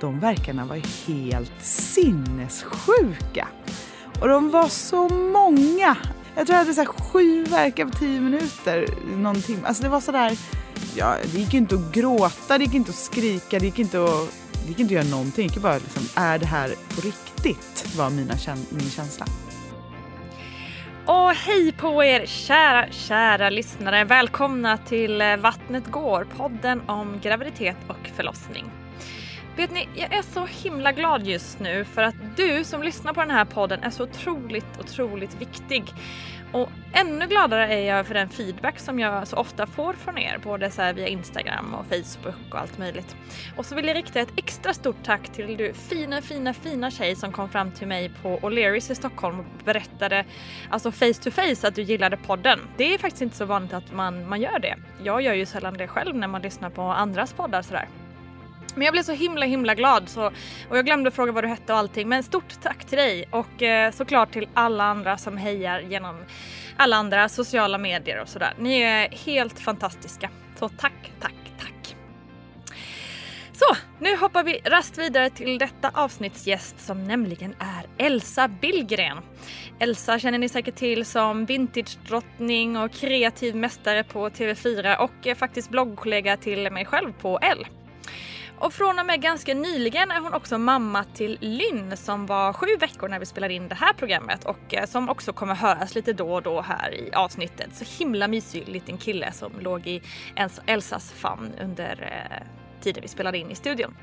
[0.00, 3.48] De verkarna var helt sinnessjuka.
[4.20, 5.96] Och de var så många.
[6.34, 8.86] Jag tror jag hade så sju verkar på tio minuter.
[9.16, 9.62] Någon timme.
[9.64, 10.38] Alltså det var sådär,
[10.96, 14.32] ja, det gick inte att gråta, det gick inte att skrika, det gick inte att,
[14.52, 15.48] det gick inte att göra någonting.
[15.48, 17.96] Det gick bara liksom, är det här på riktigt?
[17.96, 18.34] var mina,
[18.70, 19.26] min känsla.
[21.06, 24.04] Och hej på er kära, kära lyssnare.
[24.04, 28.75] Välkomna till eh, Vattnet går, podden om graviditet och förlossning.
[29.56, 33.20] Vet ni, jag är så himla glad just nu för att du som lyssnar på
[33.20, 35.84] den här podden är så otroligt, otroligt viktig.
[36.52, 40.38] Och ännu gladare är jag för den feedback som jag så ofta får från er,
[40.42, 43.16] både så via Instagram och Facebook och allt möjligt.
[43.56, 47.16] Och så vill jag rikta ett extra stort tack till du fina, fina, fina tjej
[47.16, 50.24] som kom fram till mig på O'Learys i Stockholm och berättade,
[50.70, 52.60] alltså face to face, att du gillade podden.
[52.76, 54.76] Det är faktiskt inte så vanligt att man, man gör det.
[55.02, 57.88] Jag gör ju sällan det själv när man lyssnar på andras poddar sådär.
[58.76, 60.26] Men jag blev så himla himla glad så,
[60.68, 62.08] och jag glömde fråga vad du hette och allting.
[62.08, 66.24] Men stort tack till dig och eh, såklart till alla andra som hejar genom
[66.76, 68.54] alla andra sociala medier och sådär.
[68.58, 70.30] Ni är helt fantastiska.
[70.58, 71.96] Så tack, tack, tack.
[73.52, 79.18] Så, nu hoppar vi rast vidare till detta avsnittsgäst som nämligen är Elsa Billgren.
[79.78, 85.70] Elsa känner ni säkert till som vintage-drottning och kreativ mästare på TV4 och är faktiskt
[85.70, 87.66] bloggkollega till mig själv på L.
[88.58, 92.66] Och från och med ganska nyligen är hon också mamma till Lynn som var sju
[92.80, 96.12] veckor när vi spelade in det här programmet och eh, som också kommer höras lite
[96.12, 97.68] då och då här i avsnittet.
[97.74, 100.02] Så himla mysig liten kille som låg i
[100.66, 102.46] Elsas famn under eh,
[102.82, 103.96] tiden vi spelade in i studion.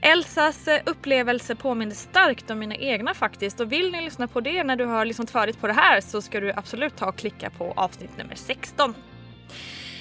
[0.00, 4.64] Elsas eh, upplevelse påminner starkt om mina egna faktiskt och vill ni lyssna på det
[4.64, 7.16] när du har liksom lyssnat färdigt på det här så ska du absolut ta och
[7.16, 8.94] klicka på avsnitt nummer 16.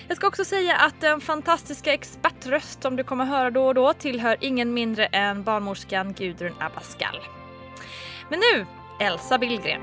[0.09, 3.93] Jag ska också säga att den fantastiska expertröst som du kommer höra då och då
[3.93, 7.19] tillhör ingen mindre än barnmorskan Gudrun Abascal.
[8.29, 8.65] Men nu,
[8.99, 9.81] Elsa Billgren.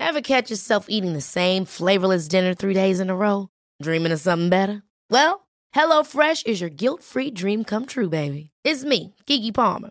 [0.00, 3.48] Have catch yourself eating the same flavorless dinner three days in a row?
[3.82, 4.82] Dreaming of something better?
[5.10, 5.40] Well,
[5.74, 8.50] hello fresh is your guilt free dream come true baby.
[8.64, 9.90] It's me, Gigi Palmer.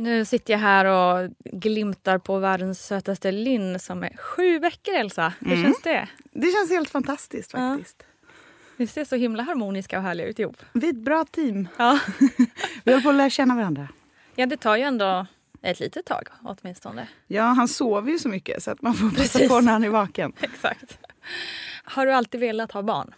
[0.00, 5.32] Nu sitter jag här och glimtar på världens sötaste Linn som är sju veckor, Elsa.
[5.38, 5.64] Hur mm.
[5.64, 6.08] känns det?
[6.32, 7.96] Det känns helt fantastiskt faktiskt.
[7.98, 8.06] Ja.
[8.76, 10.56] Vi ser så himla harmoniska och härliga ut ihop.
[10.72, 11.68] Vi är ett bra team.
[11.76, 11.98] Ja.
[12.84, 13.88] Vi håller på att lära känna varandra.
[14.34, 15.26] Ja, det tar ju ändå
[15.62, 17.08] ett litet tag åtminstone.
[17.26, 19.88] Ja, han sover ju så mycket så att man får passa på när han är
[19.88, 20.32] vaken.
[20.40, 20.98] Exakt.
[21.84, 23.14] Har du alltid velat ha barn?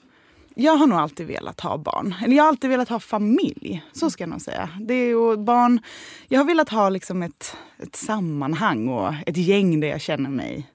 [0.54, 2.14] Jag har nog alltid velat ha barn.
[2.25, 3.84] Eller jag har alltid velat ha familj.
[3.93, 4.69] Så ska jag nog säga.
[4.81, 5.81] Det är ju barn,
[6.28, 10.69] jag har velat ha liksom ett, ett sammanhang och ett gäng där jag känner mig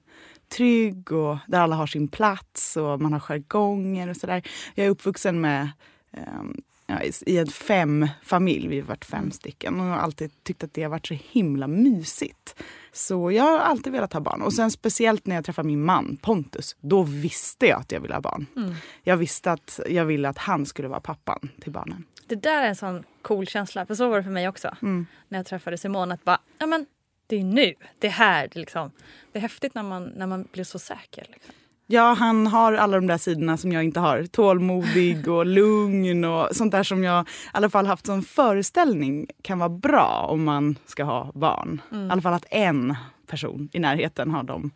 [0.48, 4.42] trygg och där alla har sin plats och man har jargonger och sådär.
[4.74, 5.70] Jag är uppvuxen med
[6.10, 8.68] um, ja, i en fem-familj.
[8.68, 11.66] Vi har varit fem stycken och har alltid tyckt att det har varit så himla
[11.66, 12.62] mysigt.
[12.92, 14.42] Så jag har alltid velat ha barn.
[14.42, 18.14] Och sen speciellt när jag träffade min man Pontus, då visste jag att jag ville
[18.14, 18.46] ha barn.
[18.56, 18.74] Mm.
[19.02, 22.04] Jag visste att jag ville att han skulle vara pappan till barnen.
[22.26, 24.76] Det där är en sån cool känsla, för så var det för mig också.
[24.82, 25.06] Mm.
[25.28, 26.86] När jag träffade Simone, att bara, ja men
[27.26, 28.48] det är nu, det är här.
[28.52, 28.90] Det, liksom.
[29.32, 31.26] det är häftigt när man, när man blir så säker.
[31.32, 31.54] Liksom.
[31.90, 34.26] Ja, han har alla de där sidorna som jag inte har.
[34.26, 39.58] Tålmodig och lugn och sånt där som jag i alla fall haft som föreställning kan
[39.58, 41.82] vara bra om man ska ha barn.
[41.92, 42.08] Mm.
[42.08, 42.96] I alla fall att en
[43.26, 44.70] person i närheten har de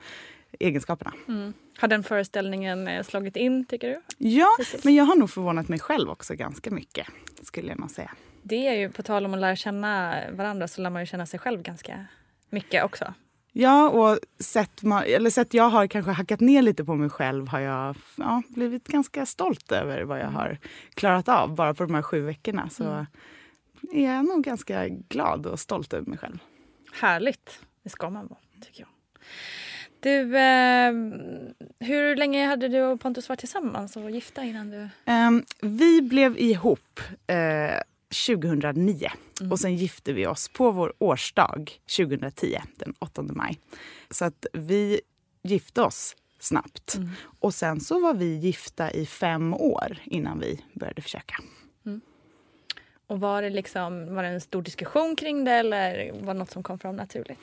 [0.60, 1.12] egenskaperna.
[1.28, 1.52] Mm.
[1.78, 4.00] Har den föreställningen eh, slagit in tycker du?
[4.18, 4.48] Ja,
[4.84, 7.06] men jag har nog förvånat mig själv också ganska mycket.
[7.42, 8.10] Skulle jag nog säga.
[8.42, 11.26] Det är ju på tal om att lära känna varandra så lär man ju känna
[11.26, 12.06] sig själv ganska
[12.50, 13.14] mycket också.
[13.52, 17.48] Ja, och sätt, man, eller sätt jag har kanske hackat ner lite på mig själv
[17.48, 20.58] har jag ja, blivit ganska stolt över vad jag har
[20.94, 22.70] klarat av bara på de här sju veckorna.
[22.70, 23.06] Så mm.
[23.92, 26.38] är jag nog ganska glad och stolt över mig själv.
[26.92, 27.60] Härligt.
[27.82, 28.88] Det ska man vara, tycker jag.
[30.00, 30.92] Du, eh,
[31.88, 34.88] hur länge hade du och Pontus varit tillsammans och gifta innan du...
[35.12, 37.82] Um, vi blev ihop eh,
[38.26, 39.08] 2009.
[39.40, 39.52] Mm.
[39.52, 43.58] Och sen gifte vi oss på vår årsdag 2010, den 8 maj.
[44.10, 45.00] Så att vi
[45.42, 46.94] gifte oss snabbt.
[46.94, 47.10] Mm.
[47.40, 51.36] Och sen så var vi gifta i fem år innan vi började försöka.
[53.12, 56.50] Och var det, liksom, var det en stor diskussion kring det eller var det något
[56.50, 57.38] som kom fram naturligt?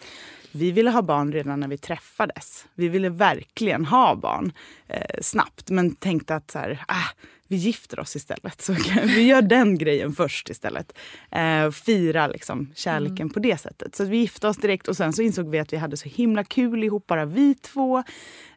[0.52, 2.68] Vi ville ha barn redan när vi träffades.
[2.76, 4.52] Vi ville verkligen ha barn
[4.88, 7.08] eh, snabbt men tänkte att så här, ah,
[7.48, 8.62] vi gifter oss istället.
[8.62, 8.74] Så
[9.04, 10.98] vi gör den grejen först istället.
[11.32, 13.30] Eh, fira liksom kärleken mm.
[13.30, 13.96] på det sättet.
[13.96, 16.44] Så vi gifte oss direkt och sen så insåg vi att vi hade så himla
[16.44, 18.04] kul ihop, bara vi två.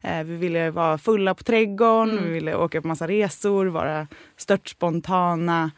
[0.01, 2.25] Eh, vi ville vara fulla på trädgården, mm.
[2.25, 4.07] vi ville åka på massa resor, vara
[4.37, 5.71] stört spontana.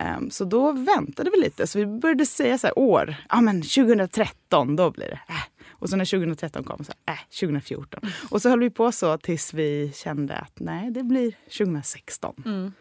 [0.00, 1.66] Um, så då väntade vi lite.
[1.66, 3.16] Så vi började säga så här, år.
[3.28, 5.20] Ja men 2013, då blir det.
[5.28, 5.64] Äh.
[5.70, 8.00] Och så när 2013 kom, så äh, 2014.
[8.30, 12.42] Och så höll vi på så tills vi kände att nej, det blir 2016.
[12.46, 12.72] Mm.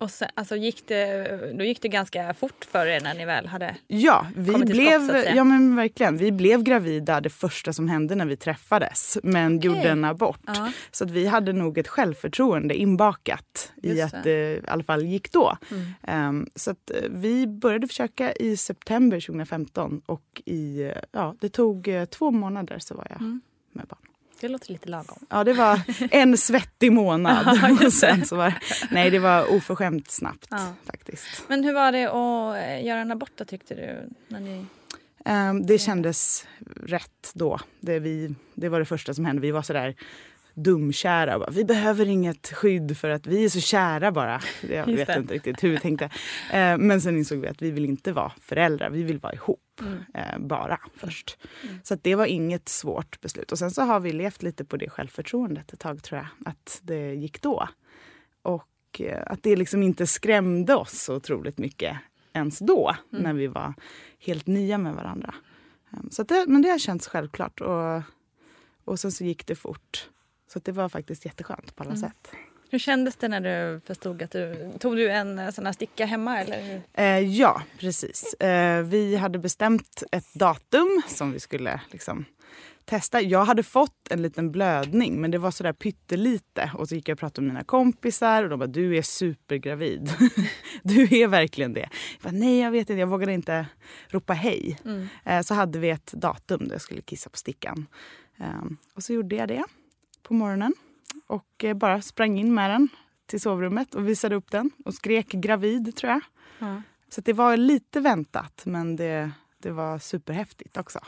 [0.00, 3.46] Och sen, alltså gick det, då gick det ganska fort för er när ni väl
[3.46, 6.16] hade Ja, vi blev, skott, ja men verkligen.
[6.16, 9.66] Vi blev gravida det första som hände när vi träffades men okay.
[9.66, 10.40] gjorde en abort.
[10.46, 10.72] -huh.
[10.90, 15.04] Så att vi hade nog ett självförtroende inbakat Just i att det i alla fall
[15.04, 15.56] gick då.
[15.70, 16.28] Mm.
[16.28, 21.88] Um, så att eh, vi började försöka i september 2015 och i, ja, det tog
[21.88, 23.40] uh, två månader så var jag mm.
[23.72, 24.09] med barn.
[24.40, 25.18] Det låter lite lagom.
[25.28, 27.58] Ja, det var en svettig månad.
[27.86, 28.54] och sen så var,
[28.90, 30.72] nej, det var oförskämt snabbt ja.
[30.84, 31.44] faktiskt.
[31.48, 34.08] Men hur var det att eh, göra en abort då, tyckte du?
[34.28, 34.64] När ni...
[35.24, 36.46] Um, det kändes
[36.82, 37.60] rätt då.
[37.80, 39.42] Det, vi, det var det första som hände.
[39.42, 39.94] Vi var sådär
[40.54, 41.38] dumkära.
[41.38, 44.40] Bara, vi behöver inget skydd för att vi är så kära bara.
[44.70, 46.04] Jag vet inte riktigt hur vi tänkte.
[46.52, 48.90] Eh, men sen insåg vi att vi vill inte vara föräldrar.
[48.90, 50.02] Vi vill vara ihop mm.
[50.14, 51.38] eh, bara först.
[51.62, 51.80] Mm.
[51.82, 53.52] Så det var inget svårt beslut.
[53.52, 56.48] Och sen så har vi levt lite på det självförtroendet ett tag tror jag.
[56.48, 57.68] Att det gick då.
[58.42, 61.96] Och eh, att det liksom inte skrämde oss så otroligt mycket
[62.32, 62.96] ens då.
[63.12, 63.22] Mm.
[63.22, 63.74] När vi var
[64.18, 65.34] helt nya med varandra.
[65.92, 67.60] Ehm, så det, men det har känts självklart.
[67.60, 68.02] Och,
[68.84, 70.08] och sen så gick det fort.
[70.52, 72.00] Så det var faktiskt jätteskönt på alla mm.
[72.00, 72.32] sätt.
[72.72, 74.72] Hur kändes det när du förstod att du...
[74.78, 76.40] Tog du en eh, sån här sticka hemma?
[76.40, 76.82] Eller?
[76.92, 78.34] Eh, ja, precis.
[78.34, 82.24] Eh, vi hade bestämt ett datum som vi skulle liksom,
[82.84, 83.20] testa.
[83.20, 86.72] Jag hade fått en liten blödning, men det var sådär pyttelite.
[86.74, 90.10] Och så gick jag och pratade med mina kompisar och de bara du är supergravid.
[90.82, 91.88] du är verkligen det.
[92.22, 93.00] Jag bara, Nej, jag vet inte.
[93.00, 93.66] Jag vågade inte
[94.08, 94.78] ropa hej.
[94.84, 95.08] Mm.
[95.24, 97.86] Eh, så hade vi ett datum där jag skulle kissa på stickan.
[98.38, 99.64] Eh, och så gjorde jag det
[100.22, 100.74] på morgonen
[101.30, 102.88] och eh, bara sprang in med den
[103.26, 106.20] till sovrummet och visade upp den och skrek gravid, tror jag.
[106.58, 106.82] Ja.
[107.08, 111.00] Så det var lite väntat, men det, det var superhäftigt också.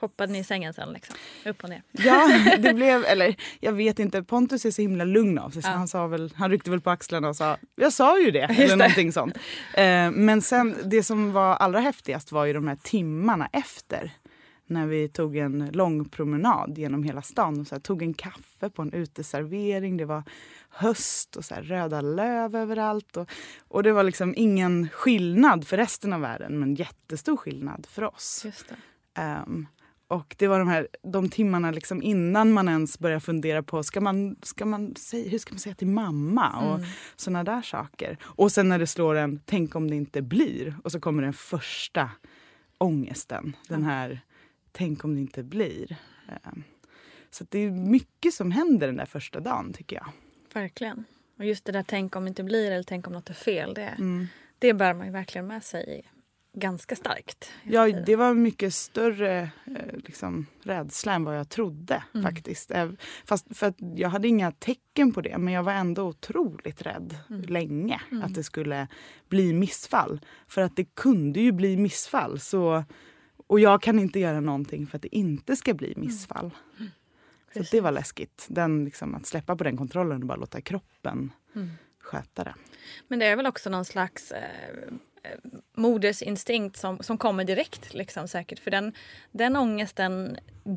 [0.00, 0.92] Hoppade ni i sängen sen?
[0.92, 1.16] Liksom?
[1.44, 1.82] Upp och ner?
[1.92, 3.04] Ja, det blev...
[3.04, 4.22] Eller jag vet inte.
[4.22, 5.62] Pontus är så himla lugn av sig.
[5.64, 5.70] Ja.
[5.70, 8.60] han, sa väl, han ryckte väl på axlarna och sa “jag sa ju det” Just
[8.60, 8.76] eller det.
[8.76, 9.36] någonting sånt.
[9.74, 14.12] Eh, men sen, det som var allra häftigast var ju de här timmarna efter
[14.68, 18.70] när vi tog en lång promenad genom hela stan och så här, tog en kaffe
[18.70, 19.96] på en uteservering.
[19.96, 20.22] Det var
[20.68, 23.16] höst och så här, röda löv överallt.
[23.16, 23.30] Och,
[23.68, 28.46] och det var liksom ingen skillnad för resten av världen men jättestor skillnad för oss.
[29.44, 29.66] Um,
[30.08, 34.00] och det var de här de timmarna liksom innan man ens börjar fundera på ska
[34.00, 36.88] man, ska man säga, hur ska man säga till mamma och mm.
[37.16, 38.18] såna där saker.
[38.22, 40.76] Och sen när det slår en, tänk om det inte blir.
[40.84, 42.10] Och så kommer den första
[42.78, 43.56] ångesten.
[43.68, 44.20] Den här,
[44.72, 45.96] tänk om det inte blir.
[46.28, 46.62] Ehm,
[47.30, 50.12] så det är mycket som händer den där första dagen tycker jag.
[50.52, 51.04] Verkligen.
[51.38, 53.74] Och just det där tänk om det inte blir eller tänk om något är fel.
[53.74, 54.26] Det, mm.
[54.58, 56.10] det bär man ju verkligen med sig
[56.52, 57.50] ganska starkt.
[57.62, 62.26] Ja, det var mycket större eh, liksom, rädsla än vad jag trodde mm.
[62.26, 62.70] faktiskt.
[62.70, 62.90] Eh,
[63.24, 67.42] fast för jag hade inga tecken på det men jag var ändå otroligt rädd mm.
[67.42, 68.24] länge mm.
[68.24, 68.88] att det skulle
[69.28, 70.20] bli missfall.
[70.46, 72.40] För att det kunde ju bli missfall.
[72.40, 72.84] Så,
[73.48, 76.06] och jag kan inte göra någonting för att det inte ska bli mm.
[76.06, 76.50] missfall.
[76.78, 76.90] Mm.
[77.54, 78.46] Så det var läskigt.
[78.48, 81.70] Den, liksom, att släppa på den kontrollen och bara låta kroppen mm.
[81.98, 82.54] sköta det.
[83.08, 84.42] Men det är väl också någon slags eh,
[85.76, 88.58] modersinstinkt som, som kommer direkt liksom säkert.
[88.58, 88.92] För den,
[89.30, 90.36] den ångesten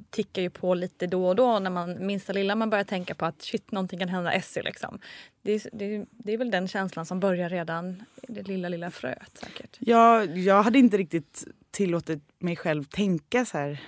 [0.10, 3.26] tickar ju på lite då och då när man minsta lilla man börjar tänka på
[3.26, 5.00] att shit, någonting kan hända Essie liksom.
[5.42, 9.38] Det, det, det är väl den känslan som börjar redan i det lilla, lilla fröet
[9.38, 9.78] säkert.
[9.80, 13.82] Ja, jag hade inte riktigt tillåtit mig själv tänka så här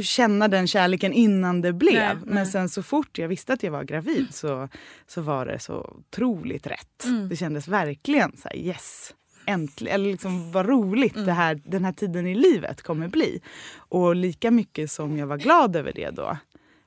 [0.00, 1.94] känna den kärleken innan det blev.
[1.94, 2.46] Nej, Men nej.
[2.46, 4.68] sen så fort jag visste att jag var gravid så,
[5.06, 7.04] så var det så otroligt rätt.
[7.04, 7.28] Mm.
[7.28, 9.14] Det kändes verkligen så här, yes,
[9.46, 11.26] äntligen, eller liksom vad roligt mm.
[11.26, 13.40] det här, den här tiden i livet kommer bli.
[13.76, 16.38] Och lika mycket som jag var glad över det då,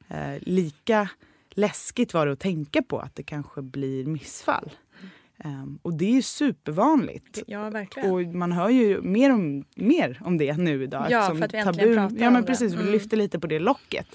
[0.07, 1.09] eh, lika
[1.50, 4.71] läskigt var det att tänka på att det kanske blir missfall.
[5.43, 7.43] Um, och det är ju supervanvanligt.
[7.48, 8.12] Ja, verkligen.
[8.12, 11.08] Och man hör ju mer om, mer om det nu idag.
[11.10, 12.77] Ja, för att vi äntligen pratar ja, men precis, det.
[12.77, 12.86] Mm.
[12.86, 14.08] Vi lyfter lite på det locket.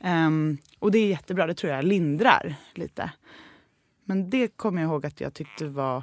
[0.00, 3.10] Um, och det är jättebra, det tror jag lindrar lite.
[4.04, 6.02] Men det kommer jag ihåg att jag tyckte var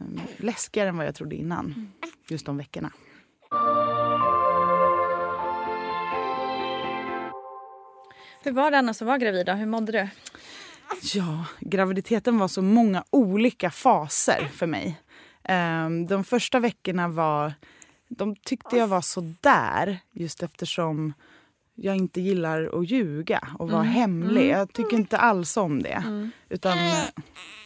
[0.00, 1.66] um, läskigare än vad jag trodde innan.
[1.66, 1.92] Mm.
[2.28, 2.92] Just de veckorna.
[8.44, 9.48] Hur var det annars att vara gravid?
[9.48, 10.08] Hur mådde du?
[11.00, 15.00] Ja, graviditeten var så många olika faser för mig.
[15.48, 17.54] Um, de första veckorna var...
[18.08, 21.12] De tyckte jag var så där just eftersom
[21.74, 23.92] jag inte gillar att ljuga och vara mm.
[23.92, 24.44] hemlig.
[24.44, 24.58] Mm.
[24.58, 26.02] Jag tycker inte alls om det.
[26.06, 26.30] Mm.
[26.48, 26.78] Utan...
[26.78, 26.96] Jag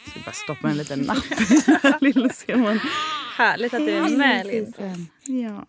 [0.09, 1.23] ska bara stoppa en liten napp
[2.01, 2.79] Lilla Simon.
[3.37, 4.73] Härligt att du är med, Linn.
[5.43, 5.65] Ja.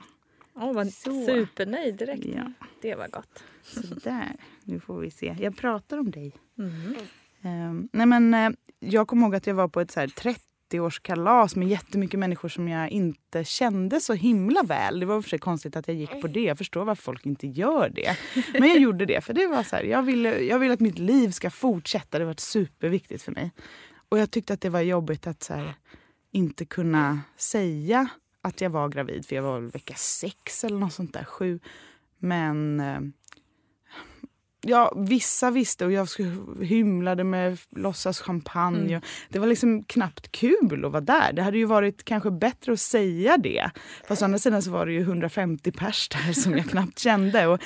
[0.55, 1.27] Oh, var så.
[1.27, 2.27] supernöjd direkt.
[2.37, 2.53] Ja.
[2.83, 3.45] Det var gott.
[3.62, 4.37] Så där.
[4.65, 5.37] Nu får vi se.
[5.41, 6.33] Jag pratar om dig.
[6.59, 6.95] Mm.
[7.42, 11.59] Um, nej men, eh, jag kommer ihåg att jag var på ett så här 30-årskalas
[11.59, 15.00] med jättemycket människor som jag inte kände så himla väl.
[15.00, 16.40] Det var för sig konstigt att jag gick på det.
[16.40, 18.16] Jag förstår varför folk inte gör det.
[18.52, 20.99] Men jag gjorde det för det var så här, jag ville, jag vill att mitt
[20.99, 22.18] liv ska fortsätta.
[22.18, 23.52] Det var superviktigt för mig.
[24.09, 25.75] Och jag tyckte att det var jobbigt att så här,
[26.30, 28.09] inte kunna säga
[28.42, 29.26] att jag var gravid.
[29.26, 31.61] För jag var väl vecka sex eller något sånt där, sju.
[32.18, 33.00] Men eh,
[34.69, 36.09] Ja, vissa visste och jag
[36.63, 38.95] hymlade med låtsas champagne.
[38.95, 39.03] Mm.
[39.29, 41.33] Det var liksom knappt kul att vara där.
[41.33, 43.71] Det hade ju varit kanske bättre att säga det.
[44.09, 47.47] Fast å andra sidan så var det ju 150 pers där som jag knappt kände.
[47.47, 47.61] Och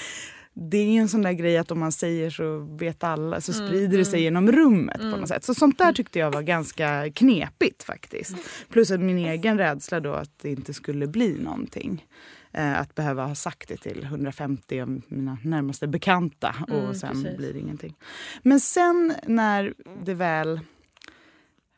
[0.54, 3.66] det är en sån där grej att om man säger så vet alla, så mm,
[3.66, 4.22] sprider mm, det sig mm.
[4.22, 5.12] genom rummet mm.
[5.12, 5.44] på något sätt.
[5.44, 8.36] Så sånt där tyckte jag var ganska knepigt faktiskt.
[8.68, 12.06] Plus att min egen rädsla då att det inte skulle bli någonting.
[12.54, 17.22] Eh, att behöva ha sagt det till 150 av mina närmaste bekanta och mm, sen
[17.22, 17.36] precis.
[17.36, 17.94] blir det ingenting.
[18.42, 20.60] Men sen när det väl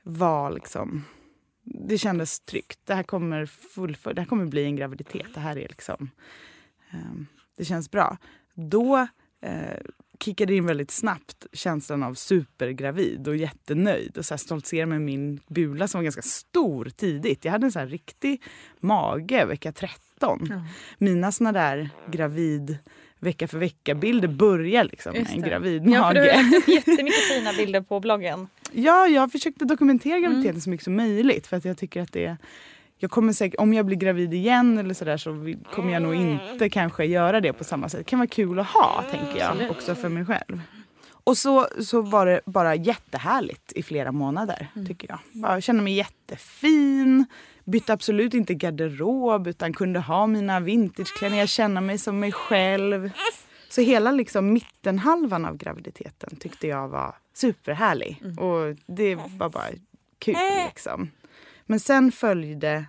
[0.02, 1.04] var liksom...
[1.62, 2.80] Det kändes tryggt.
[2.84, 5.34] Det här kommer, fullför, det här kommer bli en graviditet.
[5.34, 6.10] Det här är liksom...
[6.90, 7.14] Eh,
[7.56, 8.16] det känns bra.
[8.54, 9.06] Då
[9.40, 9.80] eh,
[10.24, 15.40] kickade in väldigt snabbt känslan av supergravid och jättenöjd och så här stoltserade med min
[15.46, 17.44] bula som var ganska stor tidigt.
[17.44, 18.42] Jag hade en så riktig
[18.80, 20.46] mage vecka 13 13.
[20.50, 20.64] Ja.
[20.98, 22.78] Mina såna där gravid
[23.18, 25.96] vecka för vecka-bilder börjar liksom med en gravid mage.
[25.96, 28.48] Ja, för du har lagt upp jättemycket fina bilder på bloggen.
[28.72, 30.60] Ja, jag försökte dokumentera graviditeten mm.
[30.60, 32.36] så mycket som möjligt för att jag tycker att det
[32.98, 36.68] jag kommer säkert, om jag blir gravid igen eller sådär så kommer jag nog inte
[36.68, 37.98] kanske göra det på samma sätt.
[37.98, 40.60] Det kan vara kul att ha, tänker jag, också för mig själv.
[41.24, 44.86] Och så, så var det bara jättehärligt i flera månader, mm.
[44.86, 45.18] tycker jag.
[45.52, 47.26] Jag kände mig jättefin
[47.64, 53.10] bytte absolut inte garderob utan kunde ha mina vintageklänningar, känna mig som mig själv.
[53.68, 58.20] Så hela liksom mittenhalvan av graviditeten tyckte jag var superhärlig.
[58.24, 58.38] Mm.
[58.38, 59.68] Och det var bara
[60.18, 60.36] kul
[60.66, 61.10] liksom.
[61.66, 62.86] Men sen följde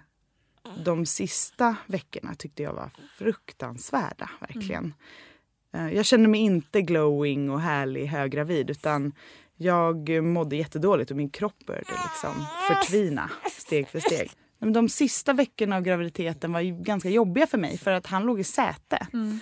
[0.84, 4.94] de sista veckorna tyckte jag var fruktansvärda, verkligen.
[5.74, 5.96] Mm.
[5.96, 9.13] Jag kände mig inte glowing och härlig höggravid utan
[9.55, 14.32] jag mådde jättedåligt och min kropp började liksom förtvina steg för steg.
[14.60, 18.39] De sista veckorna av graviditeten var ju ganska jobbiga för mig för att han låg
[18.39, 19.08] i säte.
[19.13, 19.39] Mm.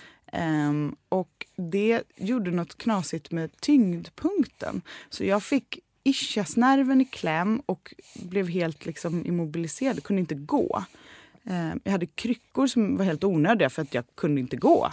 [0.68, 4.82] Um, och det gjorde något knasigt med tyngdpunkten.
[5.10, 10.84] Så jag fick ischiasnerven i kläm och blev helt liksom immobiliserad, kunde inte gå.
[11.46, 14.90] Ehm, jag hade kryckor som var helt onödiga för att jag kunde inte gå.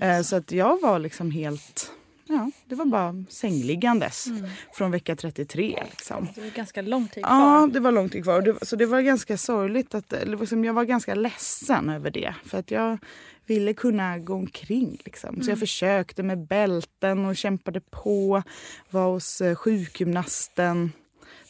[0.00, 1.92] Ehm, så att jag var liksom helt...
[2.30, 4.50] Ja, det var bara sängliggandes mm.
[4.72, 5.82] från vecka 33.
[5.90, 6.28] Liksom.
[6.34, 7.36] Det var ganska lång tid kvar.
[7.36, 8.42] Ja, det var lång tid kvar.
[8.42, 9.94] Det, så det var ganska sorgligt.
[9.94, 12.34] Att, liksom, jag var ganska ledsen över det.
[12.44, 12.98] För att jag
[13.46, 14.98] ville kunna gå omkring.
[15.04, 15.28] Liksom.
[15.28, 15.42] Mm.
[15.42, 15.60] Så jag mm.
[15.60, 18.42] försökte med bälten och kämpade på.
[18.90, 20.92] Var hos eh, sjukgymnasten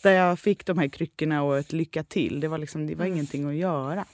[0.03, 2.41] där jag fick de här kryckorna och ett lycka till.
[2.41, 3.17] Det var, liksom, det var mm.
[3.17, 4.05] ingenting att göra.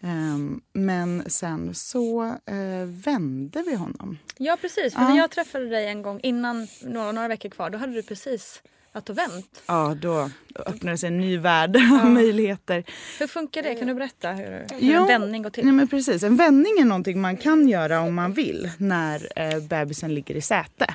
[0.00, 4.18] Um, men sen så uh, vände vi honom.
[4.38, 5.08] Ja precis, för uh.
[5.08, 8.62] när jag träffade dig en gång innan några, några veckor kvar då hade du precis
[8.96, 9.62] att och vänt.
[9.66, 12.00] Ja, då öppnade sig en ny värld ja.
[12.02, 12.84] av möjligheter.
[13.18, 13.74] Hur funkar det?
[13.74, 15.64] Kan du berätta hur, hur ja, en vändning går till?
[15.64, 16.22] Nej, men precis.
[16.22, 20.40] En vändning är någonting man kan göra om man vill när eh, bebisen ligger i
[20.40, 20.94] säte.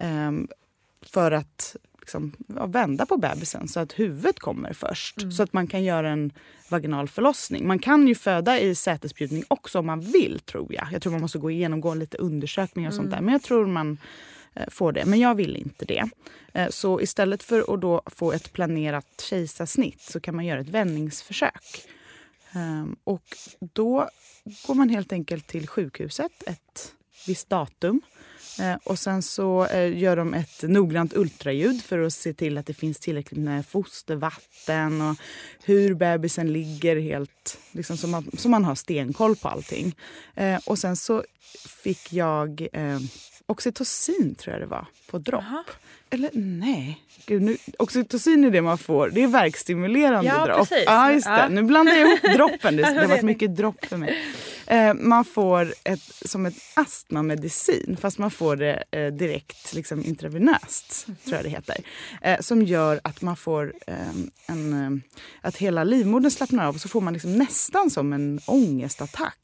[0.00, 0.48] Um,
[1.02, 2.32] för att liksom,
[2.68, 5.22] vända på bebisen så att huvudet kommer först.
[5.22, 5.32] Mm.
[5.32, 6.32] Så att man kan göra en
[6.68, 7.66] vaginal förlossning.
[7.66, 10.88] Man kan ju föda i sätesbjudning också om man vill tror jag.
[10.92, 13.04] Jag tror man måste gå igenom lite undersökningar och mm.
[13.04, 13.20] sånt där.
[13.20, 13.98] Men jag tror man
[14.54, 15.04] eh, får det.
[15.06, 16.08] Men jag vill inte det.
[16.52, 20.68] Eh, så istället för att då få ett planerat kejsarsnitt så kan man göra ett
[20.68, 21.88] vändningsförsök.
[22.54, 23.24] Um, och
[23.72, 24.08] då
[24.66, 26.92] går man helt enkelt till sjukhuset ett
[27.26, 28.00] visst datum
[28.60, 32.66] Eh, och sen så eh, gör de ett noggrant ultraljud för att se till att
[32.66, 35.16] det finns tillräckligt med fostervatten och
[35.64, 39.96] hur bebisen ligger helt, liksom så man, så man har stenkoll på allting.
[40.34, 41.24] Eh, och sen så
[41.82, 42.98] fick jag eh,
[43.46, 45.44] oxytocin tror jag det var, på dropp.
[46.14, 47.00] Eller nej.
[47.26, 49.10] Gud, nu, oxytocin är det man får.
[49.10, 50.68] Det är verkstimulerande ja, dropp.
[50.68, 50.84] Precis.
[50.86, 51.26] Ja, just.
[51.26, 51.48] Ja.
[51.48, 52.76] Nu blandar jag ihop droppen.
[52.76, 54.18] Det, det har varit mycket dropp för mig.
[54.66, 61.04] Eh, man får ett, som ett astmamedicin, fast man får det eh, direkt liksom intravenöst,
[61.06, 61.16] mm.
[61.24, 61.76] tror jag det heter.
[62.22, 66.80] Eh, som gör att man får ehm, en, eh, att hela livmodern slappnar av och
[66.80, 69.38] så får man liksom nästan som en ångestattack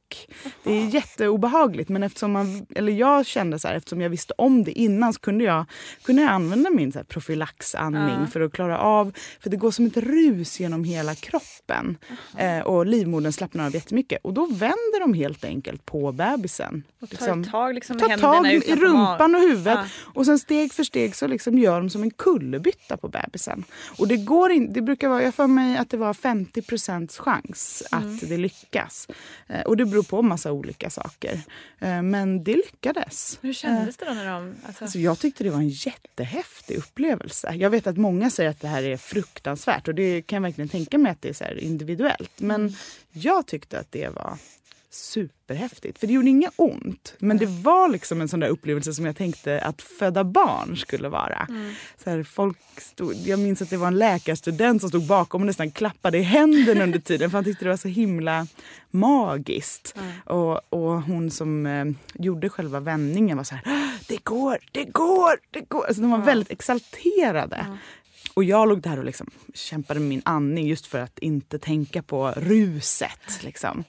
[0.62, 4.64] det är jätteobehagligt men eftersom man, eller jag kände så här, eftersom jag visste om
[4.64, 5.64] det innan så kunde jag,
[6.02, 8.26] kunde jag använda min så här profylaxandning ja.
[8.26, 11.96] för att klara av, för det går som ett rus genom hela kroppen.
[12.36, 14.18] Eh, och livmodern slappnar av jättemycket.
[14.22, 16.82] Och då vänder de helt enkelt på bebisen.
[17.00, 19.78] Och tar liksom, tag liksom tar tag i rumpan och huvudet.
[19.78, 19.86] Ja.
[20.14, 23.64] Och sen steg för steg så liksom gör de som en kullerbytta på bebisen.
[23.98, 27.82] Och det går in, det brukar vara, jag för mig att det var 50% chans
[27.92, 28.14] mm.
[28.14, 29.08] att det lyckas.
[29.48, 31.40] Eh, och det beror på massa olika saker.
[31.78, 33.38] Eh, men det lyckades.
[33.42, 34.14] Hur kändes det då?
[34.14, 34.84] När de, alltså...
[34.84, 37.54] Alltså jag tyckte det var en jättehäftig upplevelse.
[37.54, 40.68] Jag vet att många säger att det här är fruktansvärt och det kan jag verkligen
[40.68, 42.40] tänka mig att det är så individuellt.
[42.40, 42.76] Men
[43.10, 44.38] jag tyckte att det var
[44.90, 45.98] superhäftigt.
[45.98, 47.14] För det gjorde inget ont.
[47.18, 51.08] Men det var liksom en sån där upplevelse som jag tänkte att föda barn skulle
[51.08, 51.46] vara.
[51.48, 51.74] Mm.
[52.04, 55.46] Så här, folk stod, jag minns att det var en läkarstudent som stod bakom och
[55.46, 58.46] nästan klappade i händerna under tiden för han tyckte det var så himla
[58.90, 59.94] magiskt.
[59.96, 60.12] Mm.
[60.24, 65.38] Och, och hon som eh, gjorde själva vändningen var så här, det går, det går,
[65.50, 65.86] det går.
[65.86, 66.26] Alltså, de var mm.
[66.26, 67.66] väldigt exalterade.
[68.34, 72.02] Och jag låg där och liksom kämpade med min andning just för att inte tänka
[72.02, 73.40] på ruset.
[73.42, 73.84] Liksom.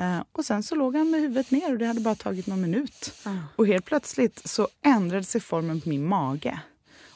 [0.00, 2.60] Uh, och sen så låg han med huvudet ner och det hade bara tagit någon
[2.60, 3.12] minut.
[3.26, 3.38] Mm.
[3.56, 6.60] Och helt plötsligt så ändrade sig formen på min mage.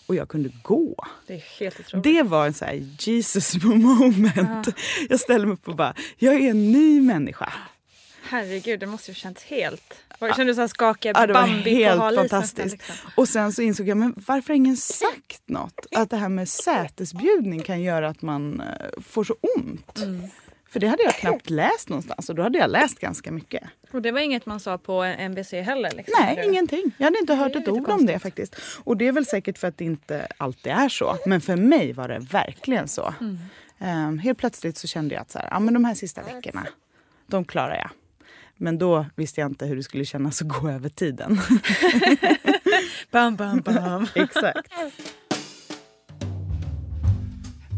[0.06, 1.06] Och jag kunde gå.
[1.26, 2.04] Det är helt otroligt.
[2.04, 4.36] Det var en sån här Jesus moment.
[4.36, 4.62] Mm.
[5.08, 7.52] Jag ställde mig upp och bara, jag är en ny människa.
[8.22, 9.94] Herregud, det måste ju känts helt...
[10.20, 12.72] Kände du så här skakiga ja, det var helt fantastiskt.
[12.72, 12.94] Liksom.
[13.14, 15.86] Och sen så insåg jag, men varför har ingen sagt något?
[15.90, 19.98] Att det här med sätesbjudning kan göra att man eh, får så ont.
[19.98, 20.28] Mm.
[20.72, 23.62] För det hade jag knappt läst någonstans och då hade jag läst ganska mycket.
[23.92, 25.90] Och det var inget man sa på NBC heller?
[25.90, 26.48] Liksom, Nej, eller?
[26.48, 26.92] ingenting.
[26.98, 28.00] Jag hade inte hört ett ord konstigt.
[28.00, 28.56] om det faktiskt.
[28.84, 31.16] Och det är väl säkert för att det inte alltid är så.
[31.26, 33.14] Men för mig var det verkligen så.
[33.20, 33.38] Mm.
[34.08, 36.66] Um, helt plötsligt så kände jag att så här, ja, men de här sista veckorna,
[37.26, 37.90] de klarar jag.
[38.56, 41.40] Men då visste jag inte hur det skulle kännas att gå över tiden.
[43.10, 44.06] bam, bam, bam.
[44.14, 44.72] Exakt.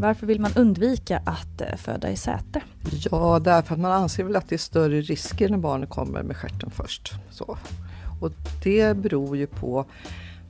[0.02, 2.60] Varför vill man undvika att eh, föda i säte?
[3.10, 6.36] Ja, därför att man anser väl att det är större risker när barnet kommer med
[6.36, 7.12] stjärten först.
[7.30, 7.58] Så.
[8.20, 8.30] Och
[8.64, 9.84] det beror ju på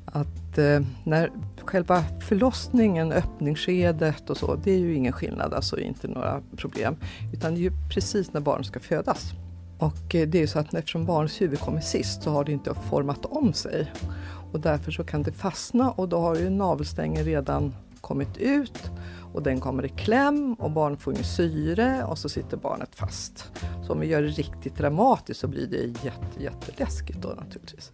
[0.07, 1.31] att eh, när
[1.65, 6.97] själva förlossningen, öppningsskedet och så, det är ju ingen skillnad, alltså inte några problem.
[7.33, 9.33] Utan det är ju precis när barnet ska födas.
[9.79, 12.53] Och eh, det är ju så att eftersom barnets huvud kommer sist så har det
[12.53, 13.93] inte format om sig.
[14.53, 18.91] Och därför så kan det fastna och då har ju navelsträngen redan kommit ut
[19.33, 23.53] och den kommer i kläm och barnet får ingen syre och så sitter barnet fast.
[23.87, 27.93] Så om vi gör det riktigt dramatiskt så blir det jätte, jätteläskigt då naturligtvis.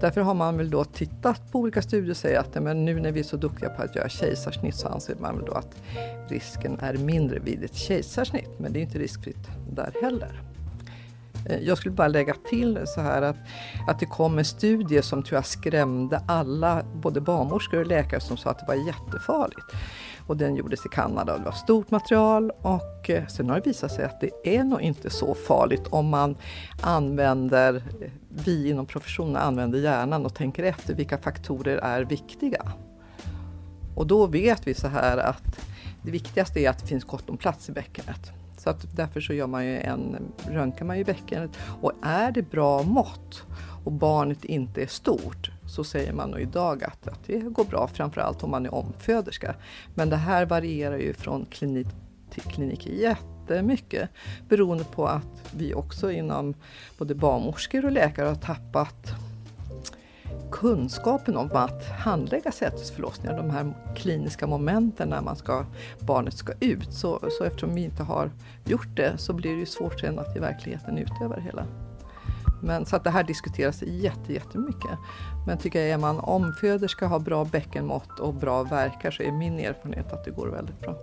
[0.00, 3.12] Därför har man väl då tittat på olika studier och säger att men nu när
[3.12, 5.76] vi är så duktiga på att göra kejsarsnitt så anser man väl då att
[6.28, 8.50] risken är mindre vid ett kejsarsnitt.
[8.58, 10.53] Men det är inte riskfritt där heller.
[11.46, 13.36] Eh, jag skulle bara lägga till så här att,
[13.88, 18.36] att det kom en studie som tror jag skrämde alla, både barnmorskor och läkare som
[18.36, 19.66] sa att det var jättefarligt.
[20.26, 23.66] Och den gjordes i Kanada och det var stort material och eh, sen har det
[23.66, 26.36] visat sig att det är nog inte så farligt om man
[26.80, 32.72] använder, eh, vi inom professionen använder hjärnan och tänker efter vilka faktorer är viktiga.
[33.94, 35.60] Och då vet vi så här att
[36.02, 38.43] det viktigaste är att det finns gott om plats i bäckenet.
[38.64, 41.50] Så att därför så gör man ju en, röntgar man ju bäckenet
[41.82, 43.42] och är det bra mått
[43.84, 47.88] och barnet inte är stort så säger man nog idag att, att det går bra,
[47.88, 49.54] framförallt om man är omföderska.
[49.94, 51.86] Men det här varierar ju från klinik
[52.30, 54.10] till klinik jättemycket
[54.48, 56.54] beroende på att vi också inom
[56.98, 59.14] både barnmorskor och läkare har tappat
[60.50, 65.64] kunskapen om att handlägga sätesförlossningar, de här kliniska momenten när man ska,
[66.00, 66.92] barnet ska ut.
[66.92, 68.30] Så, så eftersom vi inte har
[68.64, 71.66] gjort det så blir det ju svårt sen att i verkligheten utöva det hela.
[72.64, 74.98] Men, så att det här diskuteras jätte, jättemycket.
[75.46, 79.58] Men tycker jag är man omföderska, har bra bäckenmått och bra verkar så är min
[79.58, 80.96] erfarenhet att det går väldigt bra.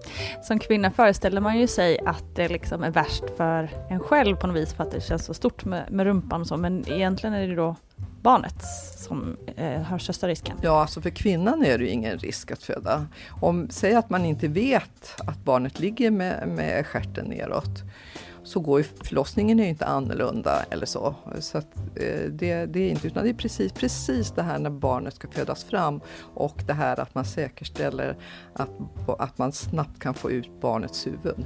[0.43, 4.47] Som kvinna föreställer man ju sig att det liksom är värst för en själv på
[4.47, 7.33] något vis för att det känns så stort med, med rumpan och så men egentligen
[7.33, 7.75] är det då
[8.21, 8.63] barnet
[8.97, 10.57] som eh, har största risken?
[10.61, 13.07] Ja, alltså för kvinnan är det ju ingen risk att föda.
[13.41, 17.83] Om, säg att man inte vet att barnet ligger med, med skärten neråt
[18.43, 21.15] så går ju förlossningen är ju inte annorlunda eller så.
[21.39, 24.69] så att, eh, det, det, är inte, utan det är precis, precis det här när
[24.69, 26.01] barnet ska födas fram
[26.33, 28.17] och det här att man säkerställer
[28.53, 28.69] att,
[29.19, 31.45] att man snabbt kan få ut barnets huvud.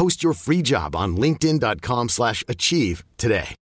[0.00, 3.54] Post your free job on linkedin.com slash achieve today.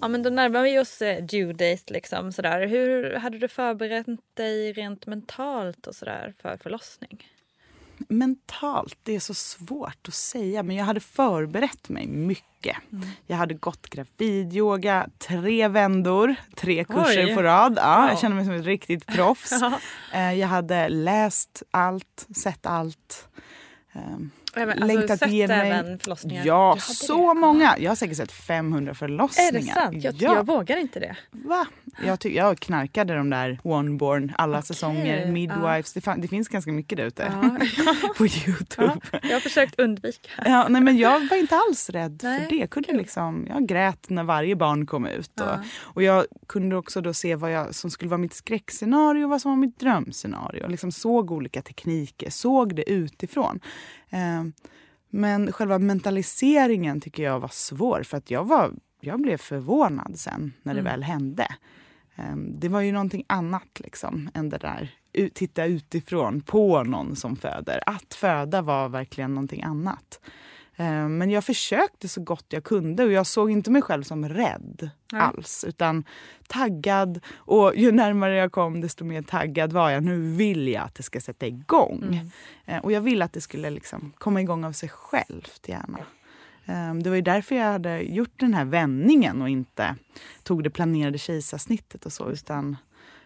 [0.00, 2.66] Ja men då närmar vi oss eh, due date liksom sådär.
[2.66, 7.24] Hur hade du förberett dig rent mentalt och sådär för förlossning?
[8.08, 10.62] Mentalt, det är så svårt att säga.
[10.62, 12.76] Men jag hade förberett mig mycket.
[12.92, 13.08] Mm.
[13.26, 17.34] Jag hade gått gravidyoga tre vändor, tre kurser Oj.
[17.34, 17.74] på rad.
[17.76, 18.08] Ja, wow.
[18.08, 19.52] Jag kände mig som ett riktigt proffs.
[20.14, 23.28] Eh, jag hade läst allt, sett allt.
[24.56, 26.46] Um, Även, alltså, längtat sett igenom även förlossningar?
[26.46, 27.40] Ja, så det.
[27.40, 27.78] många.
[27.78, 29.48] Jag har säkert sett 500 förlossningar.
[29.48, 30.04] Är det sant?
[30.04, 30.34] Jag, ja.
[30.34, 31.16] jag vågar inte det.
[31.30, 31.66] Va?
[32.06, 34.66] Jag, ty- jag knarkade de där Oneborn alla okay.
[34.66, 35.92] säsonger, Midwives.
[35.94, 35.94] Ja.
[35.94, 37.58] Det, fan, det, finns ganska mycket där ute ja.
[38.18, 38.96] på Youtube.
[39.12, 40.30] Ja, jag har försökt undvika.
[40.44, 42.56] Ja, nej, men jag var inte alls rädd nej, för det.
[42.56, 45.40] Jag, kunde liksom, jag grät när varje barn kom ut.
[45.40, 49.30] Och, och jag kunde också då se vad jag, som skulle vara mitt skräckscenario och
[49.30, 50.68] vad som var mitt drömscenario.
[50.68, 53.60] Liksom såg olika tekniker, såg det utifrån.
[54.10, 54.41] Ehm,
[55.10, 60.52] men själva mentaliseringen tycker jag var svår för att jag, var, jag blev förvånad sen
[60.62, 60.92] när det mm.
[60.92, 61.46] väl hände.
[62.16, 64.90] Ehm, det var ju någonting annat liksom än det där
[65.34, 67.80] titta utifrån på någon som föder.
[67.86, 70.20] Att föda var verkligen någonting annat.
[70.76, 74.28] Eh, men jag försökte så gott jag kunde och jag såg inte mig själv som
[74.28, 75.22] rädd Nej.
[75.22, 75.64] alls.
[75.68, 76.04] Utan
[76.48, 77.20] taggad.
[77.34, 80.02] Och ju närmare jag kom desto mer taggad var jag.
[80.02, 82.02] Nu vill jag att det ska sätta igång.
[82.02, 82.30] Mm.
[82.66, 85.98] Eh, och jag ville att det skulle liksom komma igång av sig självt gärna.
[86.66, 89.96] Eh, det var ju därför jag hade gjort den här vändningen och inte
[90.42, 92.30] tog det planerade kejsarsnittet och så.
[92.30, 92.76] Utan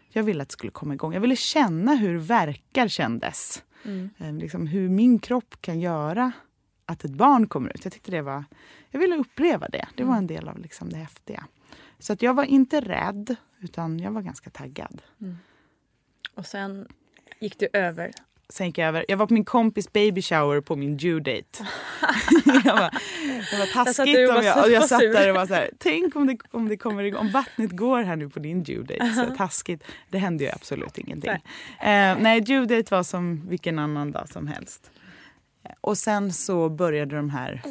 [0.08, 1.12] jag ville att det skulle komma igång.
[1.14, 3.62] Jag ville känna hur verkar kändes.
[3.84, 4.38] Mm.
[4.38, 6.32] Liksom hur min kropp kan göra
[6.86, 7.84] att ett barn kommer ut.
[7.84, 8.44] Jag tyckte det var...
[8.90, 9.86] Jag ville uppleva det.
[9.94, 10.18] Det var mm.
[10.18, 11.44] en del av liksom det häftiga.
[11.98, 15.02] Så att jag var inte rädd, utan jag var ganska taggad.
[15.20, 15.36] Mm.
[16.34, 16.88] Och sen
[17.40, 18.12] gick du över?
[18.48, 19.04] Sen gick jag över.
[19.08, 21.42] Jag var på min kompis baby shower på min due date.
[22.64, 22.90] jag var,
[23.50, 26.16] det var taskigt jag om jag, och jag satt där och var så här, tänk
[26.16, 29.12] om det, om det kommer igång, om vattnet går här nu på din due date.
[29.14, 29.84] Så taskigt.
[30.10, 31.32] Det hände ju absolut ingenting.
[31.82, 32.12] Nej.
[32.14, 34.90] Uh, nej, due date var som vilken annan dag som helst.
[35.80, 37.62] Och sen så började de här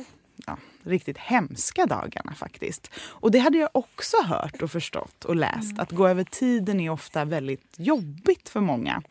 [0.47, 2.91] ja, riktigt hemska dagarna faktiskt.
[2.97, 5.71] Och det hade jag också hört och förstått och läst.
[5.71, 5.79] Mm.
[5.79, 9.03] Att gå över tiden är ofta väldigt jobbigt för många.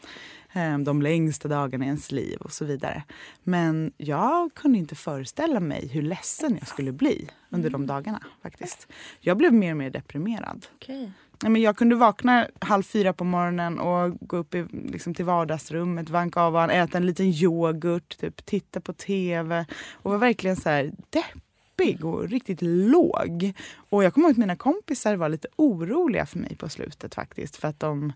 [0.52, 3.02] Ehm, de längsta dagarna i ens liv och så vidare.
[3.42, 7.86] Men jag kunde inte föreställa mig hur ledsen jag skulle bli under de mm.
[7.86, 8.88] dagarna faktiskt.
[9.20, 10.66] Jag blev mer och mer deprimerad.
[10.76, 11.10] Okay
[11.42, 16.10] men jag kunde vakna halv fyra på morgonen och gå upp i, liksom, till vardagsrummet,
[16.10, 20.68] vanka av och äta en liten yoghurt, typ, titta på tv och var verkligen så
[20.68, 23.52] här deppig och riktigt låg.
[23.90, 27.56] Och jag kommer ihåg att mina kompisar var lite oroliga för mig på slutet faktiskt
[27.56, 28.12] för att de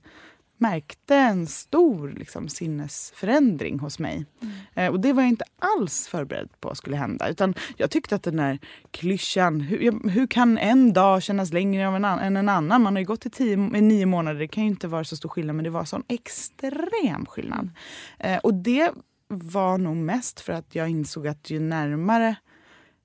[0.59, 4.27] märkte en stor liksom, sinnesförändring hos mig.
[4.43, 4.55] Mm.
[4.75, 7.29] Eh, och det var jag inte alls förberedd på skulle hända.
[7.29, 8.59] Utan jag tyckte att den där
[8.91, 12.83] klyschan, hur, hur kan en dag kännas längre än en, än en annan?
[12.83, 15.29] Man har ju gått i tio, nio månader, det kan ju inte vara så stor
[15.29, 17.71] skillnad men det var sån extrem skillnad.
[18.19, 18.35] Mm.
[18.35, 18.91] Eh, och det
[19.29, 22.37] var nog mest för att jag insåg att ju närmare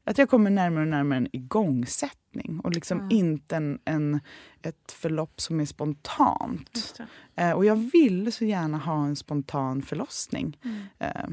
[0.03, 3.11] att jag kommer närmare och närmare en igångsättning och liksom mm.
[3.11, 4.19] inte en, en,
[4.61, 7.01] ett förlopp som är spontant.
[7.35, 10.59] Eh, och jag ville så gärna ha en spontan förlossning.
[10.63, 10.81] Mm.
[10.99, 11.29] Eh,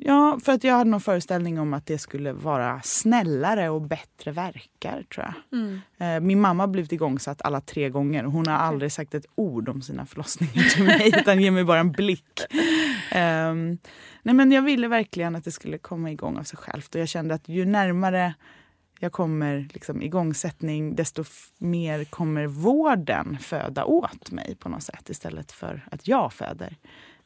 [0.00, 4.32] ja, för att jag hade någon föreställning om att det skulle vara snällare och bättre
[4.32, 5.60] verkar, tror jag.
[5.60, 5.80] Mm.
[5.98, 8.24] Eh, min mamma har blivit igångsatt alla tre gånger.
[8.24, 11.80] Hon har aldrig sagt ett ord om sina förlossningar till mig, utan ger mig bara
[11.80, 12.40] en blick.
[13.14, 13.78] Um,
[14.22, 16.94] nej men jag ville verkligen att det skulle komma igång av sig självt.
[16.94, 18.34] Och jag kände att ju närmare
[19.02, 21.24] jag kommer liksom igångsättning desto
[21.58, 26.76] mer kommer vården föda åt mig på något sätt istället för att jag föder.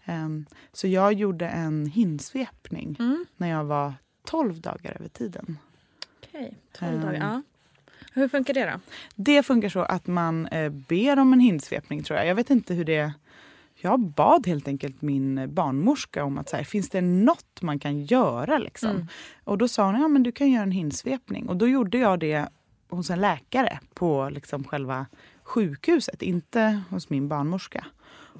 [0.07, 3.27] Um, så jag gjorde en hinsvepning mm.
[3.37, 3.95] när jag var
[4.27, 5.59] 12 dagar över tiden.
[6.23, 6.91] Okej, okay.
[6.91, 7.15] 12 dagar.
[7.15, 7.43] Um, ja.
[8.13, 8.81] Hur funkar det då?
[9.15, 12.29] Det funkar så att man eh, ber om en hinsvepning tror jag.
[12.29, 13.13] Jag vet inte hur det
[13.75, 18.05] jag bad helt enkelt min barnmorska om att så här, finns det något man kan
[18.05, 18.59] göra.
[18.59, 18.91] Liksom?
[18.91, 19.07] Mm.
[19.45, 21.49] Och då sa hon ja, men du kan göra en hinsvepning.
[21.49, 22.49] Och då gjorde jag det
[22.89, 25.07] hos en läkare på liksom själva
[25.43, 27.87] sjukhuset, inte hos min barnmorska.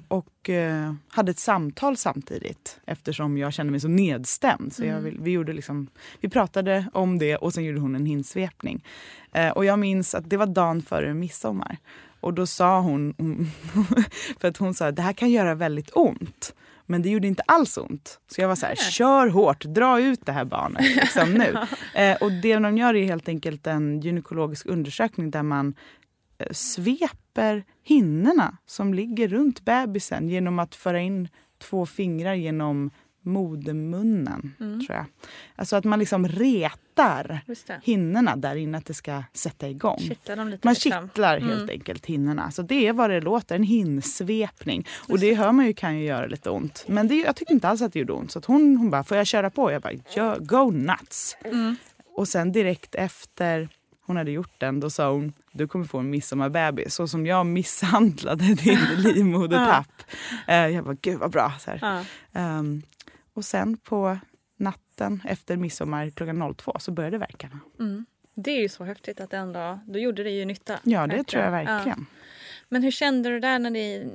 [0.07, 4.73] Och eh, hade ett samtal samtidigt eftersom jag kände mig så nedstämd.
[4.73, 5.23] Så jag, mm.
[5.23, 5.87] vi, gjorde liksom,
[6.21, 8.83] vi pratade om det och sen gjorde hon en hinsvepning.
[9.31, 11.77] Eh, och jag minns att det var dagen före midsommar.
[12.19, 13.13] Och då sa hon,
[14.39, 16.53] för att hon sa att det här kan göra väldigt ont.
[16.85, 18.19] Men det gjorde inte alls ont.
[18.27, 21.57] Så jag var så här, kör hårt, dra ut det här barnet liksom, nu.
[22.01, 25.73] eh, och det de gör är helt enkelt en gynekologisk undersökning där man
[26.51, 31.27] sveper hinnorna som ligger runt bebisen genom att föra in
[31.59, 34.85] två fingrar genom modermunnen, Mm.
[34.85, 35.05] tror jag.
[35.55, 37.41] Alltså att man liksom retar
[37.83, 39.97] hinnorna där inne, att det ska sätta igång.
[39.99, 40.75] Kittlar Man liksom.
[40.75, 41.49] kittlar Mm.
[41.49, 42.51] helt enkelt hinnorna.
[42.51, 44.87] Så det är vad det låter, en hinnsvepning.
[45.09, 46.85] Och det hör man ju kan ju göra lite ont.
[46.87, 48.31] Men det, jag tyckte inte alls att det gjorde ont.
[48.31, 49.71] Så att hon, hon bara, får jag köra på?
[49.71, 51.37] Jag bara, "Ja, go nuts.
[51.45, 51.75] Mm.
[52.15, 53.69] Och sen direkt efter
[54.05, 56.95] hon hade gjort den, då sa hon, du kommer få en midsommarbebis.
[56.95, 60.03] Så som jag misshandlade din livmodertapp.
[60.47, 61.53] Eh, jag bara, gud vad bra.
[61.59, 61.79] Så här.
[61.81, 62.05] Ja.
[62.39, 62.81] Ehm,
[63.33, 64.17] och sen på
[64.57, 67.59] natten efter midsommar klockan 02 så började verkarna.
[67.79, 68.05] Mm.
[68.35, 70.79] Det är ju så häftigt att ändå, då gjorde det ju nytta.
[70.83, 72.05] Ja, det tror jag verkligen.
[72.09, 72.15] Ja.
[72.69, 74.07] Men hur kände du där när ni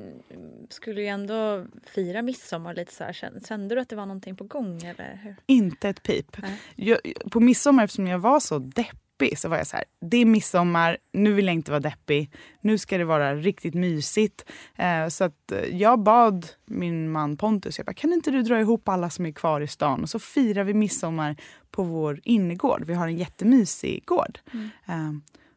[0.69, 3.41] skulle ju ändå fira midsommar lite så här.
[3.47, 5.37] Kände, du att det var någonting på gång eller hur?
[5.47, 6.37] Inte ett pip.
[6.77, 6.99] Jag,
[7.31, 9.01] på midsommar, eftersom jag var så deppig,
[9.37, 12.31] så var jag så här, det är midsommar, nu vill jag inte vara deppig.
[12.61, 14.45] Nu ska det vara riktigt mysigt.
[14.77, 18.61] Eh, så att eh, jag bad min man Pontus, jag bara, kan inte du dra
[18.61, 21.37] ihop alla som är kvar i stan och så firar vi midsommar
[21.71, 22.85] på vår innergård.
[22.87, 24.39] Vi har en jättemysig gård.
[24.89, 25.13] Eh,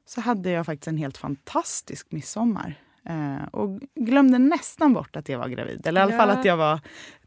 [0.06, 2.76] så hade jag faktiskt en helt fantastisk midsommar.
[3.06, 5.88] Eh, och glömde nästan bort att jag var gravid.
[5.88, 6.36] Eller i alla fall Ja.
[6.39, 6.80] att jag var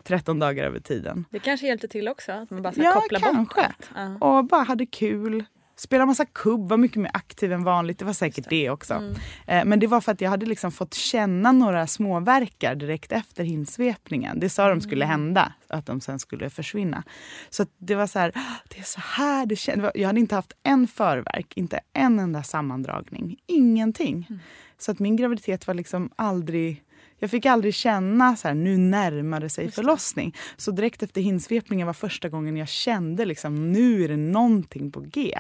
[0.03, 1.25] 13 dagar över tiden.
[1.31, 2.33] Det kanske hjälpte till också?
[2.33, 3.61] Att man bara ska Ja, koppla bort kanske.
[3.61, 3.90] allt.
[4.20, 4.27] Ja.
[4.38, 5.44] Och bara hade kul.
[5.78, 7.98] Spelade massa kubb, var mycket mer aktiv än vanligt.
[7.98, 8.94] Det var säkert det, också.
[8.94, 9.14] Mm.
[9.46, 13.44] Eh, men det var för att jag hade liksom fått känna några småverkar direkt efter
[13.44, 14.40] hinsvepningen.
[14.40, 15.10] Det sa de skulle Mm.
[15.20, 17.02] hända, att de sen skulle försvinna.
[17.50, 19.90] Så det var så här, "Ah, det är så här det kändes.
[19.94, 23.36] Jag hade inte haft en förverk, inte en enda sammandragning.
[23.46, 24.26] Ingenting.
[24.30, 24.40] Mm.
[24.78, 26.82] Så att min graviditet var liksom aldrig...
[27.18, 30.35] Jag fick aldrig känna så här, nu närmar det sig förlossning.
[30.57, 35.00] Så direkt efter hinsvepningen var första gången jag kände liksom, nu är det någonting på
[35.00, 35.38] G.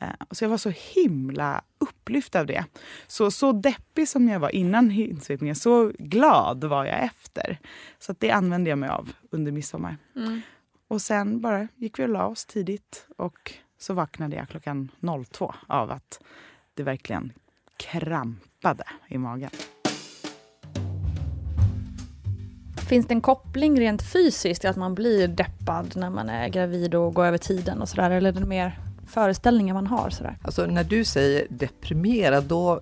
[0.00, 2.64] Eh, Så jag var så himla upplyft av det.
[3.06, 7.58] Så, så deppig som jag var innan hinsvepningen, så glad var jag efter.
[7.98, 9.96] Så det använde jag mig av under midsommar.
[10.16, 10.40] Mm.
[10.88, 14.90] Och sen bara gick vi och la oss tidigt och så vaknade jag klockan
[15.30, 16.20] 02 av att
[16.74, 17.32] det verkligen
[17.76, 19.50] krampade i magen.
[22.88, 26.94] Finns det en koppling rent fysiskt till att man blir deppad när man är gravid
[26.94, 28.10] och går över tiden och sådär?
[28.10, 30.10] Eller är det mer föreställningar man har?
[30.10, 30.38] Sådär?
[30.42, 32.80] Alltså när du säger deprimerad, då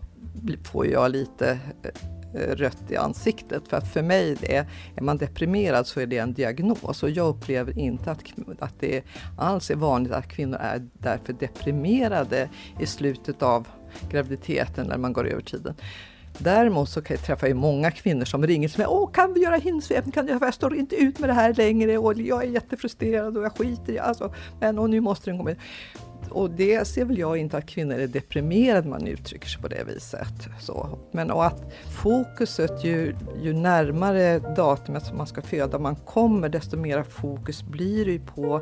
[0.64, 3.69] får jag lite eh, eh, rött i ansiktet.
[3.69, 4.66] För att för mig, det är,
[4.97, 7.03] är man deprimerad så är det en diagnos.
[7.03, 8.23] Och jag upplever inte att,
[8.59, 9.05] att det
[9.38, 12.49] alls är vanligt att kvinnor är därför deprimerade
[12.81, 13.69] i slutet av
[14.11, 15.75] graviditeten när man går över tiden.
[16.38, 18.87] Däremot så träffar jag många kvinnor som ringer till mig.
[18.87, 20.12] Åh, kan vi göra hinsvepning?
[20.12, 23.44] Kan jag, jag står inte ut med det här längre och jag är jättefrustrerad och
[23.44, 25.57] jag skiter i alltså, men och nu måste den gå med.
[26.31, 29.85] Och det ser väl jag inte att kvinnor är deprimerade man uttrycker sig på det
[29.85, 30.49] viset.
[30.61, 30.99] Så.
[31.12, 36.77] Men och att fokuset, ju, ju närmare datumet som man ska föda man kommer, desto
[36.77, 38.61] mera fokus blir det ju på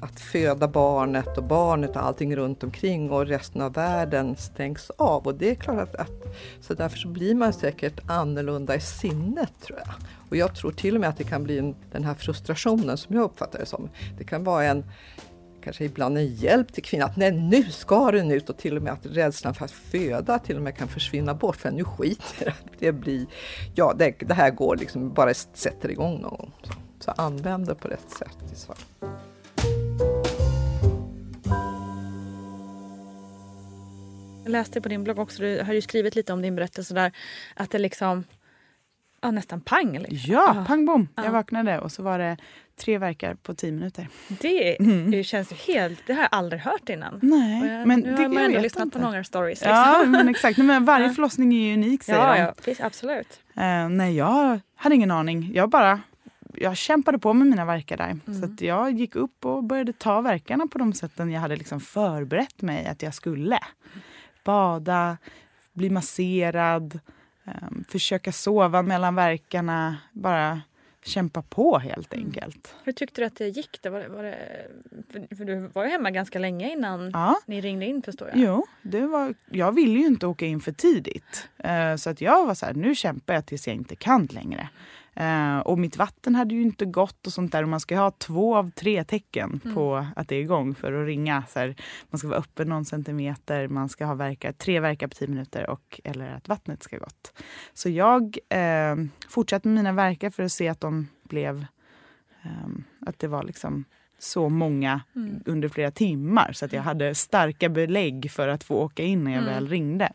[0.00, 5.26] att föda barnet och barnet och allting runt omkring och resten av världen stängs av.
[5.26, 9.52] Och det är klart att, att så därför så blir man säkert annorlunda i sinnet
[9.60, 9.94] tror jag.
[10.30, 13.16] Och jag tror till och med att det kan bli en, den här frustrationen som
[13.16, 13.88] jag uppfattar det som.
[14.18, 14.84] Det kan vara en
[15.64, 18.82] kanske ibland en hjälp till kvinnan att nej, nu ska den ut och till och
[18.82, 22.54] med att rädslan för att föda till och med kan försvinna bort för nu skiter
[22.78, 23.26] det det blir,
[23.74, 26.52] ja det, det här går liksom, bara sätter igång någon gång.
[26.62, 29.10] Så, så använd det på rätt sätt i så fall.
[34.42, 37.12] Jag läste på din blogg också, du har ju skrivit lite om din berättelse där,
[37.54, 38.24] att det liksom,
[39.20, 39.98] ja nästan pang.
[39.98, 40.32] Liksom.
[40.32, 41.08] Ja, pang bom.
[41.16, 41.24] Ja.
[41.24, 42.36] Jag vaknade och så var det
[42.76, 44.08] tre verkar på tio minuter.
[44.28, 44.76] Det,
[45.10, 47.18] det känns ju helt, det har jag aldrig hört innan.
[47.22, 48.98] Nej, jag, men nu det har man ändå lyssnat inte.
[48.98, 49.60] på några stories.
[49.60, 49.70] Liksom.
[49.70, 50.58] Ja, men exakt.
[50.58, 52.40] Men varje förlossning är ju unik säger ja, de.
[52.40, 53.40] ja visst, absolut.
[53.56, 55.50] Eh, nej, jag hade ingen aning.
[55.54, 56.00] Jag bara
[56.54, 58.18] jag kämpade på med mina verkar där.
[58.26, 58.56] Mm.
[58.56, 62.62] Så jag gick upp och började ta verkarna på de sätten jag hade liksom förberett
[62.62, 63.58] mig att jag skulle.
[64.44, 65.16] Bada,
[65.72, 67.00] bli masserad,
[67.44, 69.96] ehm, försöka sova mellan verkarna.
[70.12, 70.60] Bara
[71.04, 72.26] kämpa på helt Mm.
[72.26, 72.74] enkelt.
[72.84, 73.82] Hur tyckte du att det gick?
[73.82, 73.90] Då?
[73.90, 74.66] Var det, var det,
[75.12, 77.36] för, för du var ju hemma ganska länge innan Ja.
[77.46, 78.38] ni ringde in förstår jag.
[78.38, 81.48] Jo, det var, jag ville ju inte åka in för tidigt.
[81.58, 84.68] Eh, så att jag var så här, nu kämpar jag tills jag inte kan längre.
[85.16, 87.62] Eh, och mitt vatten hade ju inte gått och sånt där.
[87.62, 89.74] Och man ska ha två av tre tecken Mm.
[89.76, 91.42] på att det är igång för att ringa.
[91.48, 91.74] Så här,
[92.10, 95.70] man ska vara öppen någon centimeter, man ska ha verkar, tre verkar på tio minuter
[95.70, 97.32] och, eller att vattnet ska gått.
[97.74, 98.96] Så jag eh,
[99.28, 101.66] fortsatte med mina verkar för att se att de blev,
[102.42, 103.84] ehm, att det var liksom
[104.18, 105.42] så många Mm.
[105.46, 109.30] under flera timmar så att jag hade starka belägg för att få åka in när
[109.32, 109.54] jag Mm.
[109.54, 110.12] väl ringde.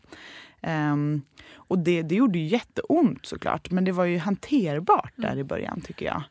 [0.62, 1.22] Ehm,
[1.54, 5.38] och det, det gjorde ju jätteont såklart men det var ju hanterbart där Mm.
[5.38, 6.22] i början tycker jag.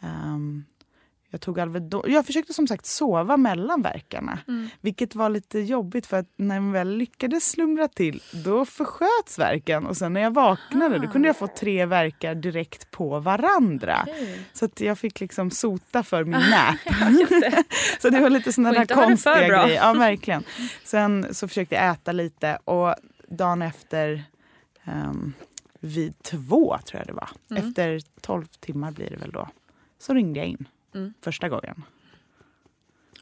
[0.00, 0.64] Ehm,
[1.30, 2.02] jag tog Alvedon.
[2.06, 4.38] Jag försökte som sagt sova mellan verkarna.
[4.48, 4.68] Mm.
[4.80, 9.86] Vilket var lite jobbigt för att när jag väl lyckades slumra till då försköts verken
[9.86, 14.06] och sen när jag vaknade då kunde jag få tre verkar direkt på varandra.
[14.52, 16.94] Så att jag fick liksom sota för min nap.
[18.00, 19.68] så det var lite Får där konstiga grejer.
[19.76, 20.44] Ja, verkligen.
[20.84, 22.94] Sen så försökte jag äta lite och
[23.36, 24.24] dagen efter
[24.84, 25.32] ehm,
[25.80, 27.30] vid två tror jag det var.
[27.50, 27.68] Mm.
[27.68, 29.48] Efter tolv timmar blir det väl då.
[29.98, 31.14] Så ringde jag in Mm.
[31.20, 31.82] första gången.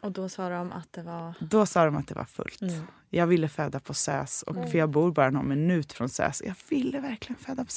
[0.02, 1.34] Och då sa de att det var...
[1.40, 2.62] Då sa de att det var fullt.
[2.62, 2.86] Mm.
[3.12, 6.42] Jag ville föda på SÖS, och för jag bor bara någon minut från SÖS.
[6.46, 7.70] Jag ville verkligen föda på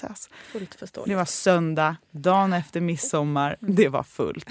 [0.79, 1.09] förståeligt.
[1.09, 3.57] Det var söndag, dagen efter midsommar.
[3.59, 4.47] Det var fullt.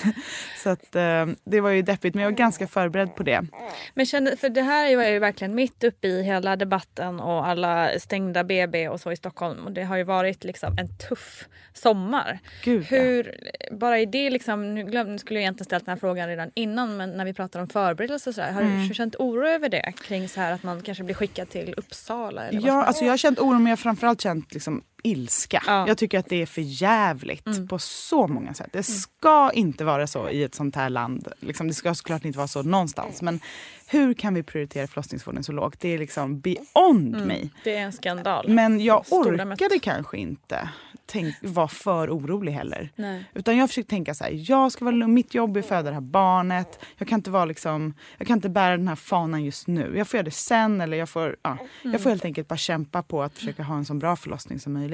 [0.62, 3.46] så att, eh, det var ju deppigt, men jag var ganska förberedd på det.
[3.94, 7.98] Men kände, för det här var ju verkligen mitt uppe i hela debatten och alla
[7.98, 9.64] stängda BB och så i Stockholm.
[9.66, 12.38] Och det har ju varit liksom en tuff sommar.
[12.64, 12.96] Gud, ja.
[12.98, 13.34] Hur,
[13.72, 16.50] bara i det liksom, nu glöm, nu skulle jag egentligen ställt den här frågan redan
[16.54, 18.52] innan men när vi pratar om förberedelser och.
[18.52, 18.88] Har Mm.
[18.88, 19.92] du känt oro över det?
[20.04, 22.48] Kring så här att man kanske blir skickad till Uppsala?
[22.48, 25.62] Eller Ja, alltså jag har känt oro, men jag har framförallt känt liksom ilska.
[25.66, 25.72] Ja.
[25.72, 25.88] Mm.
[25.88, 28.68] Jag tycker att det är för jävligt på så många sätt.
[28.72, 31.28] Det ska inte vara så i ett sånt här land.
[31.40, 33.22] Liksom, det ska såklart inte vara så någonstans.
[33.22, 33.40] Men
[33.86, 35.80] hur kan vi prioritera förlossningsvården så lågt?
[35.80, 37.50] Det är liksom beyond mig.
[37.64, 38.48] Det är en skandal.
[38.48, 40.68] Men jag orkade kanske inte
[41.06, 42.90] tänk, vara för orolig heller.
[42.96, 43.24] Nej.
[43.34, 45.82] Utan jag försökte tänka så här, jag ska vara lugn, mitt jobb är att föda
[45.82, 46.78] det här barnet.
[46.96, 49.94] Jag kan inte vara liksom, jag kan inte bära den här fanan just nu.
[49.96, 53.02] Jag får göra det sen eller jag får, ja, jag får helt enkelt bara kämpa
[53.02, 54.93] på att försöka ha en så bra förlossning som möjligt.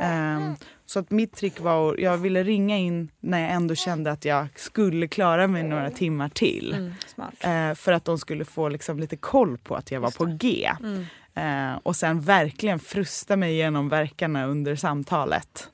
[0.00, 0.56] Ehm,
[0.86, 4.24] så att mitt trick var att jag ville ringa in när jag ändå kände att
[4.24, 6.74] jag skulle klara mig några timmar till.
[6.74, 7.70] Mm.
[7.70, 10.70] Eh, för att de skulle få liksom lite koll på att jag var på G.
[10.80, 11.06] Mm.
[11.34, 15.68] Eh, och sen verkligen frusta mig igenom verkarna under samtalet.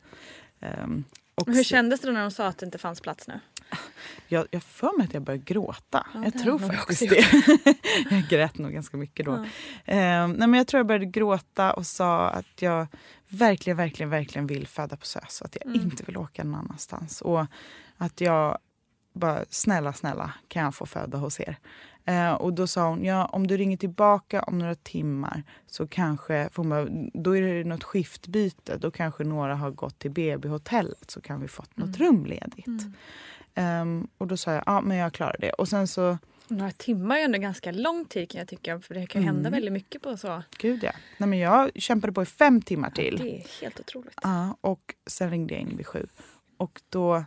[0.61, 3.41] Ehm, och Hur kändes det när de sa att det inte fanns plats nu?
[4.29, 6.07] Jag, jag får mig att jag började gråta.
[6.15, 7.75] Ja, jag tror jag faktiskt också det.
[8.11, 9.47] jag grät nog ganska mycket då.
[9.85, 12.87] Ehm, nej, men jag tror jag började gråta och sa att jag
[13.29, 15.41] verkligen, verkligen, verkligen vill föda på SÖS.
[15.41, 15.81] och Att jag Mm.
[15.87, 17.21] inte vill åka någon annanstans.
[17.23, 17.47] Och
[17.97, 18.59] att jag
[19.13, 21.57] bara, snälla, snälla, kan jag få föda hos er?
[22.05, 26.49] Eh, och då sa hon, ja om du ringer tillbaka om några timmar så kanske,
[26.53, 28.77] för bara, då är det något skiftbyte.
[28.77, 32.67] Då kanske några har gått till BB-hotellet så kan vi fått något rum ledigt.
[33.59, 35.51] Ehm, och då sa jag, ja men jag klarar det.
[35.51, 38.81] Och sen så, Några timmar är ändå ganska lång tid kan jag tycka.
[38.81, 39.35] För det kan Mm.
[39.35, 40.43] hända väldigt mycket på så.
[40.59, 40.93] gud ja.
[41.19, 43.17] Nej, men jag kämpade på i fem timmar till.
[43.17, 44.15] Det är helt otroligt.
[44.23, 46.07] Ja, och sen ringde jag in vid sju.
[46.57, 47.25] Och då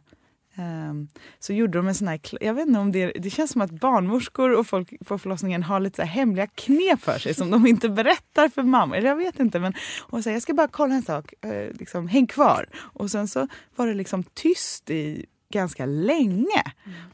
[0.55, 1.07] ehm,
[1.39, 2.19] så gjorde de en sån här...
[2.41, 3.11] Jag vet inte om det...
[3.15, 7.19] Det känns som att barnmorskor och folk på förlossningen har lite så hemliga knep för
[7.19, 8.97] sig som de inte berättar för mamma.
[8.97, 9.59] Eller jag vet inte.
[9.59, 9.73] Men
[10.09, 11.33] hon säger jag ska bara kolla en sak.
[11.45, 12.65] Eh, liksom, häng kvar.
[12.75, 16.63] Och sen så var det liksom tyst i ganska länge.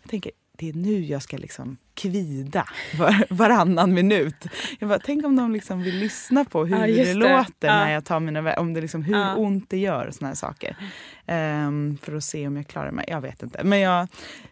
[0.02, 2.68] Jag tänker, det är nu jag ska liksom kvida
[2.98, 4.36] var, varannan minut.
[4.80, 7.74] Jag bara, tänk om de liksom vill lyssna på hur Ja, det, låter Ja.
[7.76, 9.36] när jag tar mina om det liksom, hur Ja.
[9.36, 10.78] ont det gör och såna här saker.
[11.26, 13.06] Ehm, för att se om jag klarar mig.
[13.08, 13.64] Jag vet inte.
[13.64, 14.08] Men jag,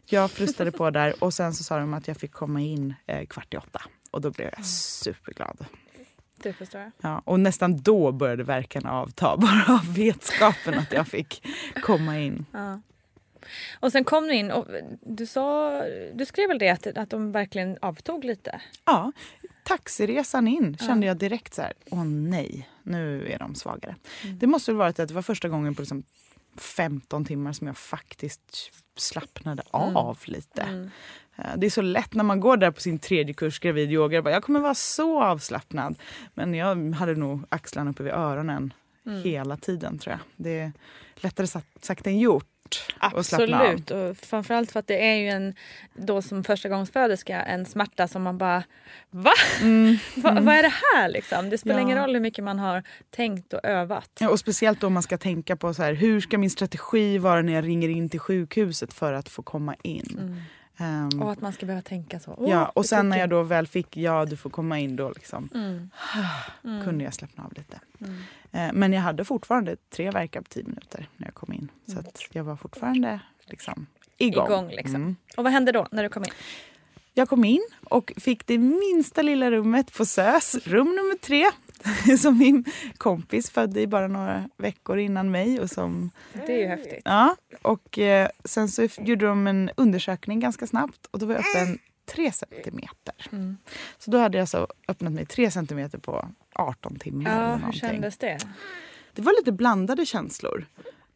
[0.06, 3.26] jag frustade på där och sen så sa de att jag fick komma in eh,
[3.26, 3.82] kvart i åtta.
[4.12, 5.66] Och då blev jag superglad.
[6.44, 6.92] Det förstår jag.
[7.02, 11.48] Ja, och nästan då började verkan avta, bara av vetskapen att jag fick
[11.84, 12.46] komma in.
[12.52, 12.82] Ja.
[13.80, 14.68] Och sen kom du in och
[15.02, 15.72] du, sa,
[16.14, 18.62] du skrev väl det att, att de verkligen avtog lite?
[18.86, 19.12] Ja,
[19.64, 23.96] taxiresan in kände jag direkt så här, åh nej, nu är de svagare.
[24.40, 26.04] Det måste väl varit att det var första gången på liksom
[26.58, 30.90] 15 timmar som jag faktiskt slappnade av lite.
[31.38, 34.16] Eh, Det är så lätt när man går där på sin tredje kurs gravid yoga.
[34.16, 35.96] Jag, bara, jag kommer vara så avslappnad.
[36.34, 38.74] Men jag hade nog axlarna uppe vid öronen
[39.24, 40.20] hela tiden tror jag.
[40.36, 40.72] Det är
[41.16, 42.48] lättare sagt, sagt än gjort
[43.00, 43.66] att slappna av.
[43.66, 43.92] Absolut.
[43.92, 45.54] Och framförallt för att det är ju en,
[45.94, 48.64] då som förstagångsföderska en smärta som man bara
[49.10, 49.32] Va?
[50.16, 51.50] Va Vad är det här liksom?
[51.50, 51.88] Det spelar Mm.
[51.90, 51.92] Ja.
[51.94, 52.84] ingen roll hur mycket man har
[53.16, 54.12] tänkt och övat.
[54.20, 57.42] Ja, och speciellt om man ska tänka på så här, hur ska min strategi vara
[57.42, 60.42] när jag ringer in till sjukhuset för att få komma in.
[60.78, 62.34] Ehm, Och att man ska behöva tänka så.
[62.38, 65.10] Åh, ja, och sen när jag då väl fick ja du får komma in då
[65.10, 66.84] liksom, Mm.
[66.84, 67.80] kunde jag slappna av lite.
[68.52, 71.72] Eh, men jag hade fortfarande tre verkar på tio minuter när jag kom in.
[71.88, 73.86] Så att jag var fortfarande liksom
[74.18, 74.46] igång.
[74.46, 74.96] igång liksom.
[74.96, 75.16] Mm.
[75.38, 76.30] Och vad hände då när du kom in?
[77.14, 81.46] Jag kom in och fick det minsta lilla rummet på SÖS, rum nummer tre.
[82.20, 82.66] Som min
[82.98, 85.60] kompis födde i bara några veckor innan mig.
[85.60, 87.02] Och som Det är ju häftigt.
[87.06, 91.44] Ja, och eh, sen så gjorde de en undersökning ganska snabbt och då var jag
[91.50, 93.16] öppen 3 centimeter.
[93.32, 93.58] Mm.
[93.98, 97.32] Så då hade jag så öppnat mig 3 centimeter på 18 timmar.
[97.32, 97.80] eller Ja, hur någonting.
[97.80, 98.38] kändes det?
[99.14, 100.66] Det var lite blandade känslor.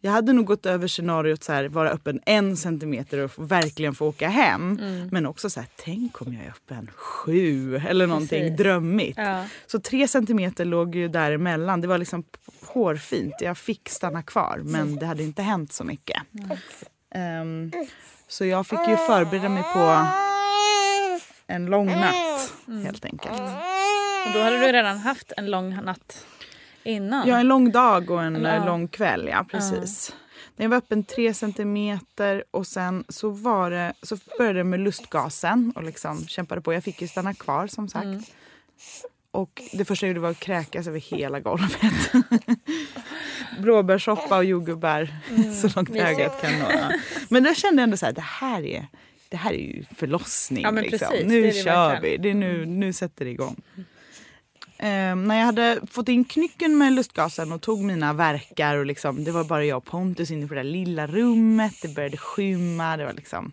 [0.02, 4.08] Jag hade nog gått över scenariot så här, vara öppen en centimeter och verkligen få
[4.08, 4.80] åka hem.
[4.82, 5.10] Mm.
[5.12, 8.58] Men också så här, tänk om jag är öppen sju eller någonting Precis.
[8.58, 9.18] drömmigt.
[9.18, 9.46] Ja.
[9.68, 11.82] Så tre centimeter låg ju däremellan.
[11.82, 12.24] Det var liksom
[12.66, 13.34] hårfint.
[13.40, 16.22] Jag fick stanna kvar men det hade inte hänt så mycket.
[17.16, 17.72] Ehm,
[18.28, 20.06] så jag fick ju förbereda mig på
[21.48, 23.42] en lång natt helt enkelt.
[24.28, 26.26] Och då hade du redan haft en lång natt
[26.84, 27.28] innan.
[27.28, 28.66] Ja, en lång dag och en Eller, ja.
[28.66, 29.28] lång kväll.
[29.32, 30.16] Ja, precis.
[30.56, 35.74] Den var öppen tre centimeter och sen så, var det, så började det med lustgasen
[35.76, 36.74] och liksom kämpade på.
[36.74, 38.06] Jag fick ju stanna kvar som sagt.
[38.06, 38.24] Mm.
[39.32, 42.12] Och det första jag gjorde var att kräkas över hela golvet.
[43.60, 45.10] Blåbärssoppa och jordgubbar
[45.62, 46.66] så långt ögat kan nå.
[46.72, 46.92] Ja.
[47.30, 48.88] Men då kände jag ändå så här, det här är,
[49.30, 50.64] det här är ju förlossning.
[50.64, 51.00] Ja, liksom.
[51.00, 53.62] precis, Nu kör vi, det är nu, nu sätter det igång.
[54.80, 59.24] Eh, när jag hade fått in knycken med lustgasen och tog mina verkar och liksom,
[59.24, 61.74] det var bara jag och Pontus inne på det där lilla rummet.
[61.82, 62.98] Det började skymma.
[62.98, 63.52] Det var liksom...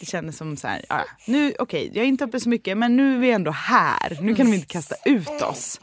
[0.00, 2.96] Det kändes som så här, ja, nu, okej, jag är inte uppe så mycket men
[2.96, 4.18] nu är vi ändå här.
[4.20, 5.80] Nu kan de inte kasta ut oss.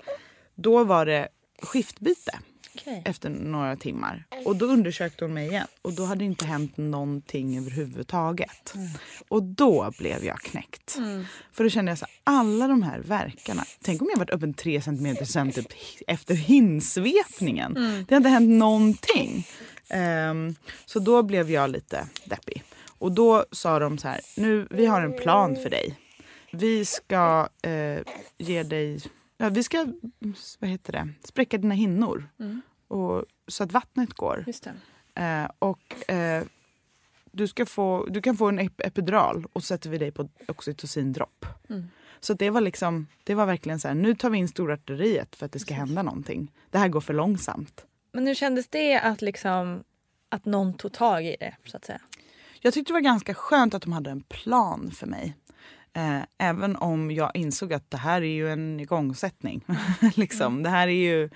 [0.55, 1.27] Då var det
[1.61, 2.39] skiftbyte
[2.81, 3.01] Okej.
[3.05, 4.25] efter några timmar.
[4.45, 5.67] Och då undersökte hon mig igen.
[5.81, 8.73] Och då hade det inte hänt någonting överhuvudtaget.
[9.27, 10.97] Och då blev jag knäckt.
[11.51, 13.63] För då kände jag så här, alla de här verkarna.
[13.81, 15.67] Tänk om jag varit öppen tre centimeter sen typ
[16.07, 17.73] efter hinsvepningen.
[18.07, 19.47] Det har inte hänt någonting.
[19.89, 20.55] Ehm,
[20.85, 22.63] så då blev jag lite deppig.
[22.99, 25.95] Och då sa de så här, nu, vi har en plan för dig.
[26.51, 27.99] Vi ska eh,
[28.37, 28.99] ge dig,
[29.37, 29.85] ja, vi ska,
[30.59, 32.29] vad heter det, spräcka dina hinnor.
[32.87, 34.43] Och, så att vattnet går.
[35.15, 36.43] Eh, och eh,
[37.31, 40.29] du, ska få, du kan få en ep- epidural och så sätter vi dig på
[40.47, 41.45] oxytocindropp.
[42.19, 45.35] Så att det var liksom, det var verkligen så här, nu tar vi in storarteriet
[45.35, 46.51] för att det ska hända någonting.
[46.69, 47.85] Det här går för långsamt.
[48.11, 49.83] Men hur kändes det att liksom
[50.29, 51.99] att någon tog tag i det så att säga?
[52.59, 55.35] Jag tyckte det var ganska skönt att de hade en plan för mig.
[55.97, 59.63] Eh, även om jag insåg att det här är ju en igångsättning.
[60.15, 60.63] liksom.
[60.63, 61.29] Det här är ju...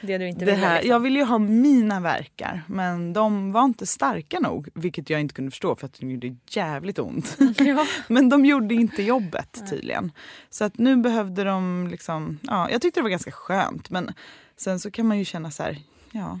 [0.00, 0.90] Det du inte Det ville här, liksom.
[0.90, 4.68] Jag ville ju ha mina verkar men de var inte starka nog.
[4.74, 7.38] Vilket jag inte kunde förstå för att de gjorde jävligt ont.
[7.58, 7.86] Ja.
[8.08, 10.12] men de gjorde inte jobbet tydligen.
[10.50, 12.38] Så att nu behövde de liksom...
[12.42, 13.90] Ja, jag tyckte det var ganska skönt.
[13.90, 14.12] Men
[14.56, 15.78] sen så kan man ju känna så här...
[16.10, 16.40] Ja,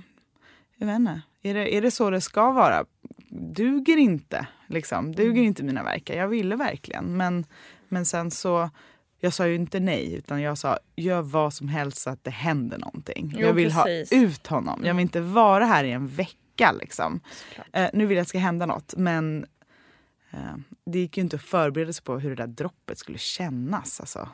[0.76, 1.20] jag vet inte.
[1.42, 2.84] Är det, är det så det ska vara?
[3.30, 4.46] Duger inte.
[4.66, 5.12] Liksom.
[5.14, 5.44] Duger Mm.
[5.44, 6.14] inte mina verkar.
[6.14, 7.16] Jag ville verkligen.
[7.16, 7.44] Men,
[7.88, 8.70] men sen så...
[9.24, 12.30] Jag sa ju inte nej, utan jag sa gör vad som helst så att det
[12.30, 13.32] händer någonting.
[13.36, 14.10] Jo, jag vill precis.
[14.10, 14.80] ha ut honom.
[14.84, 16.72] Jag vill inte vara här i en vecka.
[16.80, 17.20] Liksom.
[17.72, 18.94] Eh, nu vill jag att det ska hända något.
[18.96, 19.46] Men
[20.30, 20.38] eh,
[20.86, 24.00] det gick ju inte att förbereda sig på hur det där droppet skulle kännas.
[24.00, 24.28] Alltså,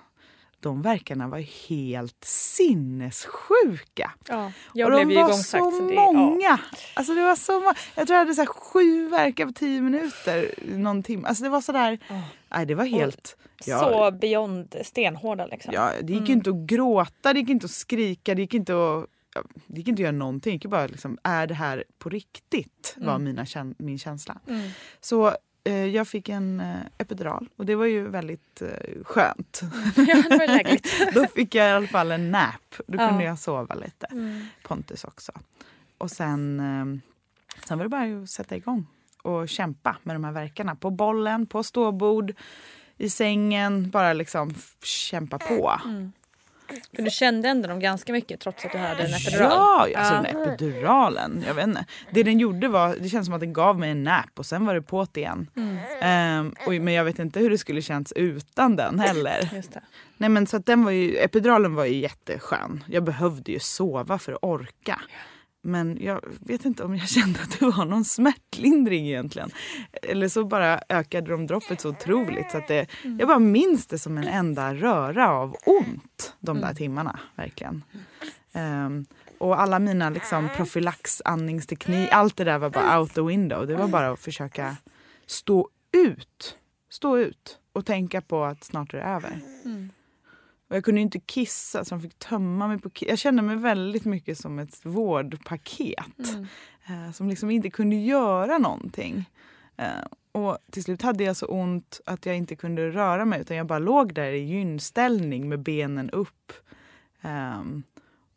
[0.61, 1.39] de verkarna var
[1.69, 4.13] helt sinnessjuka.
[4.29, 6.13] Ja, jag och de ju var så så det, ja.
[6.13, 6.61] många.
[6.95, 10.55] Alltså det var så må- Jag tror jag hade så sju verkar på tio minuter.
[10.77, 11.29] Någon timme.
[11.29, 11.99] Alltså det var sådär...
[12.49, 13.37] Nej, det var helt...
[13.65, 15.73] Ja, Så beyond stenhårda liksom.
[15.75, 18.73] ja, det gick ju inte att gråta, det gick inte att skrika, det gick inte
[18.73, 19.07] att...
[19.35, 20.51] ja, Det gick inte att göra någonting.
[20.51, 22.95] Det gick bara liksom, är det här på riktigt?
[22.97, 24.39] Var mina, kän- min känsla.
[24.49, 24.71] Mm.
[25.01, 25.37] Så
[25.73, 29.61] jag fick en eh, epidural och det var ju väldigt eh, skönt.
[29.97, 30.93] ja, det var lägligt.
[31.15, 32.75] Då fick jag i alla fall en nap.
[32.87, 33.09] Då Ja.
[33.09, 34.07] kunde jag sova lite.
[34.11, 34.47] Mm.
[34.63, 35.33] Pontus också.
[35.99, 37.01] Och sen, eh,
[37.67, 38.87] sen var det bara att sätta igång
[39.23, 40.75] och kämpa med de här verkarna.
[40.77, 42.33] På bollen, på ståbord,
[42.97, 43.91] i sängen.
[43.91, 45.81] Bara liksom kämpa på.
[46.97, 49.51] För du kände ändå dem ganska mycket trots att du hade en epidural.
[49.51, 50.23] Ja, alltså Ja.
[50.23, 51.45] den där epiduralen.
[51.47, 51.85] Jag vet inte.
[52.13, 54.67] Det den gjorde var, det känns som att den gav mig en nap och sen
[54.67, 55.51] var det på det igen.
[56.01, 59.63] Ehm, och, men jag vet inte hur det skulle känts utan den heller.
[60.17, 62.85] Nej men så att den var ju, epiduralen var ju jätteskön.
[62.87, 65.01] Jag behövde ju sova för att orka.
[65.63, 69.51] Men jag vet inte om jag kände att det var någon smärtlindring egentligen.
[70.03, 72.51] Eller så bara ökade de droppet så otroligt.
[72.51, 76.75] Så att det, Jag bara minns det som en enda röra av ont de där
[76.75, 77.21] timmarna.
[77.37, 77.85] Verkligen.
[78.53, 79.07] Ehm,
[79.39, 83.67] och alla mina liksom, profylaxandningsteknik, allt det där var bara out the window.
[83.67, 84.77] Det var bara att försöka
[85.27, 86.57] stå ut.
[86.91, 89.41] Stå ut och tänka på att snart är det över.
[90.69, 94.05] Och jag kunde inte kissa så de fick tömma mig på Jag kände mig väldigt
[94.05, 96.37] mycket som ett vårdpaket.
[96.87, 99.31] Eh, som liksom inte kunde göra någonting.
[99.77, 103.57] Eh, och till slut hade jag så ont att jag inte kunde röra mig utan
[103.57, 106.53] jag bara låg där i gynställning med benen upp.
[107.23, 107.83] ehm,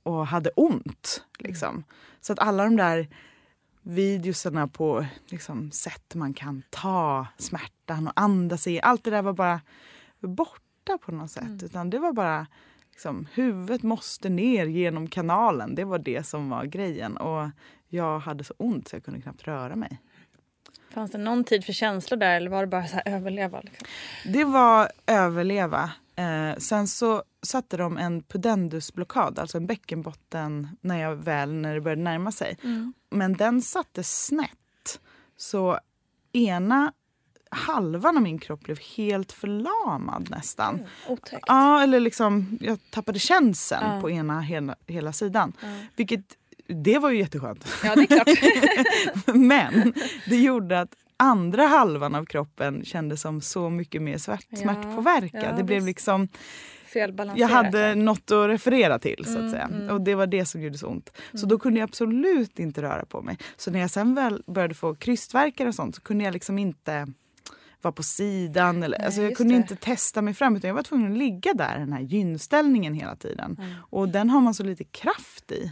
[0.04, 1.24] och hade ont.
[1.40, 1.84] Liksom.
[2.22, 3.08] Så att alla de där
[3.82, 8.82] videosarna på liksom, sätt man kan ta smärtan och andas i.
[8.82, 9.62] Allt det där var bara
[10.86, 11.64] borta på något sätt.
[11.64, 12.48] Utan det var bara
[12.92, 15.76] liksom, huvudet måste ner genom kanalen.
[15.76, 17.18] Det var det som var grejen.
[17.18, 17.50] Och
[17.88, 20.02] jag hade så ont så jag kunde knappt röra mig.
[20.90, 23.62] Fanns det någon tid för känslor där eller var det bara så överleva?
[23.62, 23.88] Liksom?
[24.26, 25.92] Det var överleva.
[26.16, 31.82] Eh, sen så satte de en pudendusblockad, alltså en bäckenbotten, när jag väl när det
[31.82, 32.58] började närma sig.
[32.64, 32.94] Mm.
[33.10, 35.00] Men den satte snett.
[35.38, 35.80] Så
[36.34, 36.94] ena
[37.52, 40.76] halvan av min kropp blev helt förlamad nästan.
[40.76, 41.44] Mm, otäckt.
[41.48, 44.02] Ja, eller liksom jag tappade känseln Ja.
[44.02, 45.54] på ena hela, hela sidan.
[45.96, 46.26] Vilket,
[46.68, 47.68] det var ju jätteskönt.
[47.84, 49.36] Ja, det är klart.
[49.36, 49.94] Men
[50.30, 55.44] det gjorde att andra halvan av kroppen kändes som så mycket mer smärt, Ja, smärtpåverkad.
[55.44, 56.28] ja, det blev liksom,
[57.36, 59.64] jag hade något att referera till så att Mm, säga.
[59.64, 59.90] mm.
[59.90, 61.10] Och det var det som gjorde så ont.
[61.34, 63.38] Så då kunde jag absolut inte röra på mig.
[63.58, 67.08] Så när jag sen väl började få krystvärkar och sånt så kunde jag liksom inte
[67.84, 68.84] vara på sidan.
[68.84, 69.58] Eller, Nej, alltså jag kunde det.
[69.58, 72.94] inte testa mig fram utan jag var tvungen att ligga där i den här gynställningen
[72.94, 73.56] hela tiden.
[73.60, 73.74] Mm.
[73.90, 75.72] Och den har man så lite kraft i.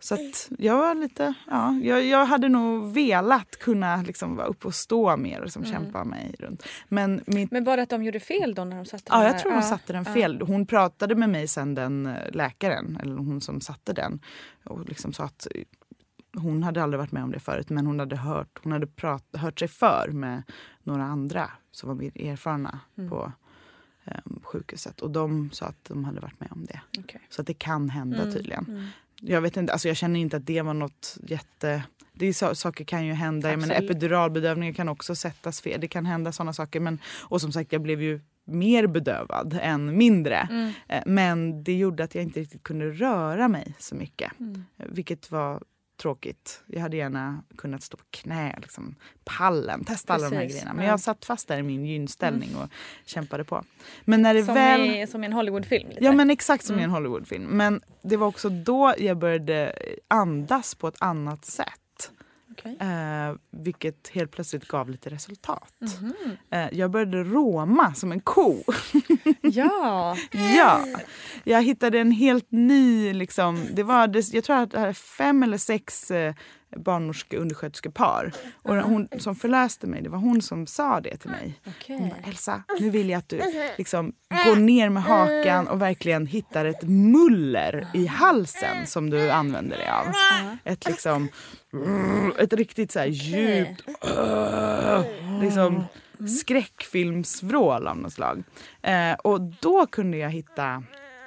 [0.00, 4.66] Så att jag var lite, ja, jag, jag hade nog velat kunna liksom vara uppe
[4.66, 5.74] och stå mer och liksom Mm.
[5.74, 6.62] kämpa mig runt.
[6.88, 9.26] Men mitt Men var det att de gjorde fel då när de satte Ja, den
[9.26, 9.40] jag här?
[9.40, 10.12] tror de Ja, satte den ja.
[10.12, 10.40] fel.
[10.42, 14.20] Hon pratade med mig sen, den eh, läkaren, eller hon som satte den.
[14.64, 15.46] Och liksom sa att
[16.38, 19.24] hon hade aldrig varit med om det förut men hon hade hört, hon hade prat,
[19.32, 20.42] hört sig för med
[20.82, 23.10] några andra som var mer erfarna Mm.
[23.10, 23.32] på
[24.04, 25.00] eh, sjukhuset.
[25.00, 26.80] Och de sa att de hade varit med om det.
[26.98, 27.20] Okej.
[27.28, 28.64] Så att det kan hända Mm, tydligen.
[28.68, 28.86] mm.
[29.20, 31.82] Jag vet inte, alltså jag känner inte att det var något jätte...
[32.12, 33.50] Det är saker kan ju hända.
[33.50, 33.90] Jag menar, Absolut.
[33.90, 35.80] epiduralbedövningar kan också sättas fel.
[35.80, 36.80] Det kan hända sådana saker.
[36.80, 40.36] Men, och som sagt, jag blev ju mer bedövad än mindre.
[40.50, 40.72] Mm.
[40.88, 44.40] Eh, Men det gjorde att jag inte riktigt kunde röra mig så mycket.
[44.40, 44.64] Mm.
[44.76, 45.62] Vilket var
[45.98, 46.62] tråkigt.
[46.66, 48.94] Jag hade gärna kunnat stå på knä, liksom,
[49.24, 50.74] pallen, testa alla de här Precis, grejerna.
[50.74, 50.90] Men ja.
[50.90, 52.68] jag satt fast där i min gynställning och
[53.06, 53.64] kämpade på.
[54.04, 54.80] Men när det Som, väl...
[54.80, 55.88] i, som i en Hollywoodfilm?
[55.88, 56.04] Lite.
[56.04, 56.94] Ja men exakt som i en Mm.
[56.94, 57.44] Hollywoodfilm.
[57.44, 59.72] Men det var också då jag började
[60.08, 61.80] andas på ett annat sätt.
[62.58, 62.76] Okej.
[62.80, 65.74] Eh, vilket helt plötsligt gav lite resultat.
[65.78, 66.12] Mhm.
[66.50, 68.56] Eh, jag började råma som en ko.
[69.42, 70.16] Ja.
[70.56, 70.84] ja,
[71.44, 73.12] jag hittade en helt ny...
[73.12, 76.34] Liksom, det var, jag tror att det här är fem eller sex eh,
[76.76, 78.32] barnmorske undersköterskepar.
[78.62, 81.60] Och hon som förlöste mig, det var hon som sa det till mig.
[81.66, 81.96] Okej.
[81.98, 83.40] Hon bara, Elsa, nu vill jag att du
[83.78, 84.12] liksom
[84.46, 89.88] går ner med hakan och verkligen hittar ett muller i halsen som du använder dig
[89.88, 90.06] av.
[90.64, 91.28] Ett liksom,
[92.38, 93.82] ett riktigt så djupt,
[95.42, 95.84] liksom
[96.40, 98.42] skräckfilmsvrål av något slag.
[98.82, 100.82] Eh, och då kunde jag hitta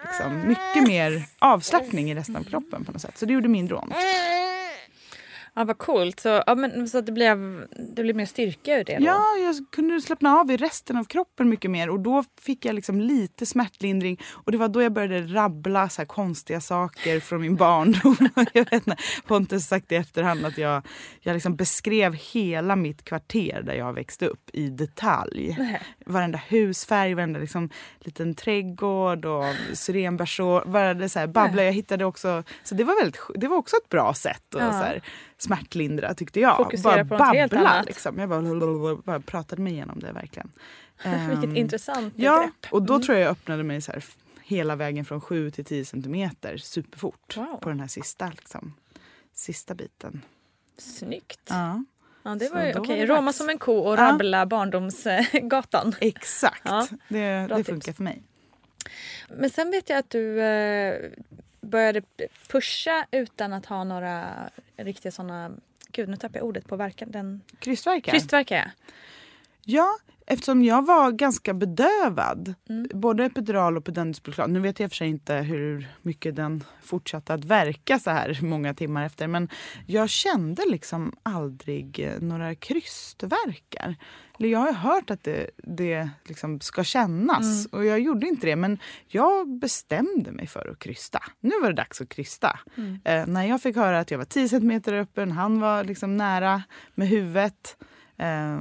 [0.05, 3.17] liksom, mycket mer avslappning i resten av kroppen på något sätt.
[3.17, 3.93] Så det gjorde mindre ont.
[5.55, 6.19] Ja, vad coolt.
[6.19, 9.05] Så, ja, men, så att det blev, det blev mer styrka ur det då?
[9.05, 12.75] Ja, jag kunde slappna av i resten av kroppen mycket mer och då fick jag
[12.75, 17.55] liksom lite smärtlindring och det var då jag började rabbla så konstiga saker från min
[17.55, 18.15] barndom.
[18.53, 18.95] jag vet inte,
[19.27, 20.87] Pontus sagt i efterhand att jag,
[21.19, 25.57] jag liksom beskrev hela mitt kvarter där jag växte upp i detalj.
[26.11, 29.43] Varenda husfärg, varenda liksom, liten trädgård och
[29.73, 30.65] syrenbärsår.
[30.65, 31.63] Började så här babbla.
[31.63, 34.71] Jag hittade också, så det var, väldigt, det var också ett bra sätt att Ja.
[34.71, 35.01] så här,
[35.37, 36.57] smärtlindra tyckte jag.
[36.57, 37.85] Fokusera bara på något helt annat.
[37.85, 38.17] Liksom.
[38.19, 40.51] Jag bara, bara pratade mig igenom det verkligen.
[41.03, 42.73] Vilket Ehm, intressant Ja, begrepp.
[42.73, 43.05] och då Mm.
[43.05, 44.03] tror jag jag öppnade mig så här,
[44.43, 47.59] hela vägen från 7 till 10 centimeter superfort Wow.
[47.61, 48.73] på den här sista, liksom,
[49.33, 50.21] sista biten.
[50.77, 51.39] Snyggt.
[51.49, 51.83] Ja,
[52.23, 52.99] Ja, det var ju okej.
[52.99, 54.01] det Roma som en ko och Ja.
[54.11, 55.95] rabbla barndomsgatan.
[56.01, 56.61] exakt.
[56.65, 57.69] Ja, det bra det tips.
[57.69, 58.21] funkar för mig.
[59.29, 61.09] Men sen vet jag att du eh,
[61.61, 62.01] började
[62.47, 65.51] pusha utan att ha några riktiga såna...
[65.91, 67.11] Gud, nu tappar jag ordet på verkan.
[67.11, 67.41] Den...
[67.59, 68.11] Krystvärkar?
[68.11, 68.65] Krystvärkar, ja.
[69.65, 69.97] Ja,
[70.27, 72.53] eftersom jag var ganska bedövad.
[72.69, 72.87] Mm.
[72.93, 74.49] Både epidural och pudendusblockad.
[74.49, 78.73] Nu vet jag för sig inte hur mycket den fortsatte att verka så här många
[78.73, 79.27] timmar efter.
[79.27, 79.49] Men
[79.85, 83.95] jag kände liksom aldrig eh, några krystvärkar.
[84.39, 88.55] Eller Jag har hört att det, det liksom ska kännas och jag gjorde inte det.
[88.55, 91.19] Men jag bestämde mig för att krysta.
[91.39, 92.59] Nu var det dags att krysta.
[93.03, 96.63] Eh, när jag fick höra att jag var 10 centimeter öppen, han var liksom nära
[96.95, 97.77] med huvudet.
[98.17, 98.59] Eh,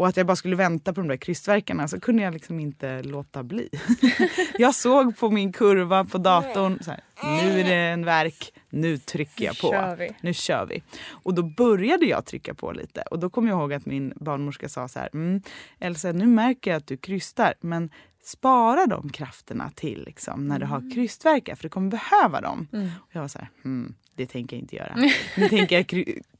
[0.00, 3.02] och att jag bara skulle vänta på de där krystvärkarna så kunde jag liksom inte
[3.02, 3.68] låta bli.
[4.58, 8.98] jag såg på min kurva på datorn, så här, nu är det en verk, nu
[8.98, 9.70] trycker jag Nu på.
[9.72, 10.10] kör vi.
[10.20, 10.82] Nu kör vi.
[11.10, 13.02] Och då började jag trycka på lite.
[13.02, 15.42] Och då kom jag ihåg att min barnmorska sa så här, mm,
[15.78, 17.90] Elsa nu märker jag att du krystar men
[18.24, 22.66] spara de krafterna till liksom, när du har krystvärkar för du kommer behöva dem.
[22.96, 24.96] Och jag var så här, hmm, det tänker jag inte göra.
[25.36, 25.86] Nu tänker jag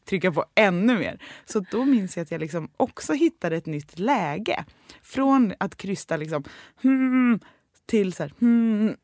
[0.04, 1.22] trycka på ännu mer.
[1.44, 4.64] Så då minns jag att jag liksom också hittade ett nytt läge.
[5.02, 6.44] Från att krysta liksom,
[6.82, 7.40] hmm,
[7.86, 8.96] till så här, hmm,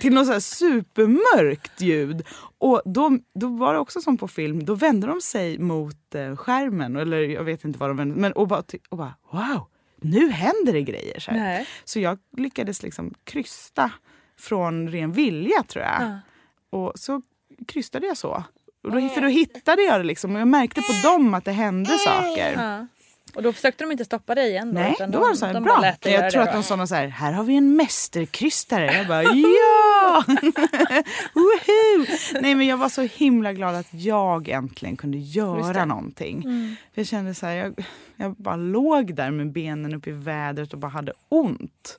[0.00, 2.26] till något så här supermörkt ljud.
[2.58, 6.36] Och då, då var det också som på film, då vände de sig mot eh,
[6.36, 9.66] skärmen, eller jag vet inte vad de vände men och bara, och bara wow,
[9.96, 11.20] nu händer det grejer.
[11.20, 11.68] Så, här.
[11.84, 13.92] så jag lyckades liksom krysta
[14.38, 16.02] från ren vilja tror jag.
[16.02, 16.20] Ja.
[16.70, 17.22] Och så
[17.66, 18.44] krystade jag så.
[18.82, 21.52] Och då, för då hittade jag det liksom och jag märkte på dem att det
[21.52, 22.52] hände saker.
[22.52, 22.86] Ja.
[23.34, 24.70] Och då försökte de inte stoppa dig igen?
[24.70, 25.84] Nej, utan då de, var det så här, de bra.
[25.84, 26.54] göra Jag tror att då.
[26.54, 28.94] de sa något så här, här har vi en mästerkrystare.
[28.96, 30.24] Jag bara, ja!
[31.34, 32.06] Woho!
[32.40, 36.42] Nej men jag var så himla glad att jag äntligen kunde göra någonting.
[36.44, 36.76] Mm.
[36.94, 37.84] För jag kände så här, jag,
[38.16, 41.98] jag bara låg där med benen upp i vädret och bara hade ont.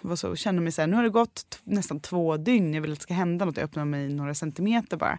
[0.00, 2.92] Var så, kände mig så här, nu har det gått nästan två dygn, jag vill
[2.92, 3.56] att det ska hända något.
[3.56, 5.18] Jag öppnade mig några centimeter bara.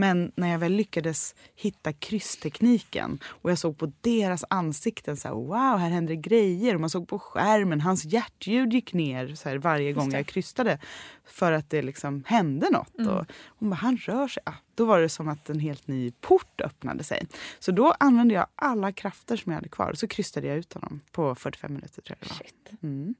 [0.00, 5.34] Men när jag väl lyckades hitta krystekniken och jag såg på deras ansikten så här,
[5.34, 6.74] wow, här händer grejer.
[6.74, 10.78] Och man såg på skärmen, hans hjärtljud gick ner så här, varje gång jag krystade.
[11.24, 12.98] För att det liksom hände något.
[12.98, 13.10] Mm.
[13.10, 14.42] Och hon bara, han rör sig.
[14.46, 17.26] Ja, då var det som att en helt ny port öppnade sig.
[17.58, 19.94] Så då använde jag alla krafter som jag hade kvar.
[19.94, 22.38] Så krystade jag ut honom på 45 minuter tror jag det var.
[22.38, 22.82] Shit.
[22.82, 23.14] Mm.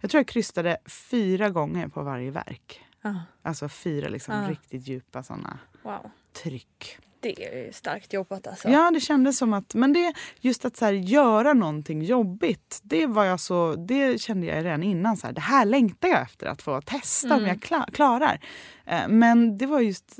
[0.00, 2.85] Jag tror jag krystade fyra gånger på varje verk.
[3.06, 3.20] Ja.
[3.42, 4.50] Alltså fyra liksom Ja.
[4.50, 6.10] riktigt djupa såna Wow.
[6.42, 6.98] tryck.
[7.20, 8.68] Det är ju starkt jobbat alltså.
[8.68, 9.74] Ja, det kändes som att...
[9.74, 14.46] Men det, just att så här, göra någonting jobbigt, det, var jag så, det kände
[14.46, 15.16] jag redan innan.
[15.16, 17.48] Så här, det här längtar jag efter att få testa om Mm.
[17.48, 18.40] jag kla, klarar.
[18.84, 20.18] Eh, men det var just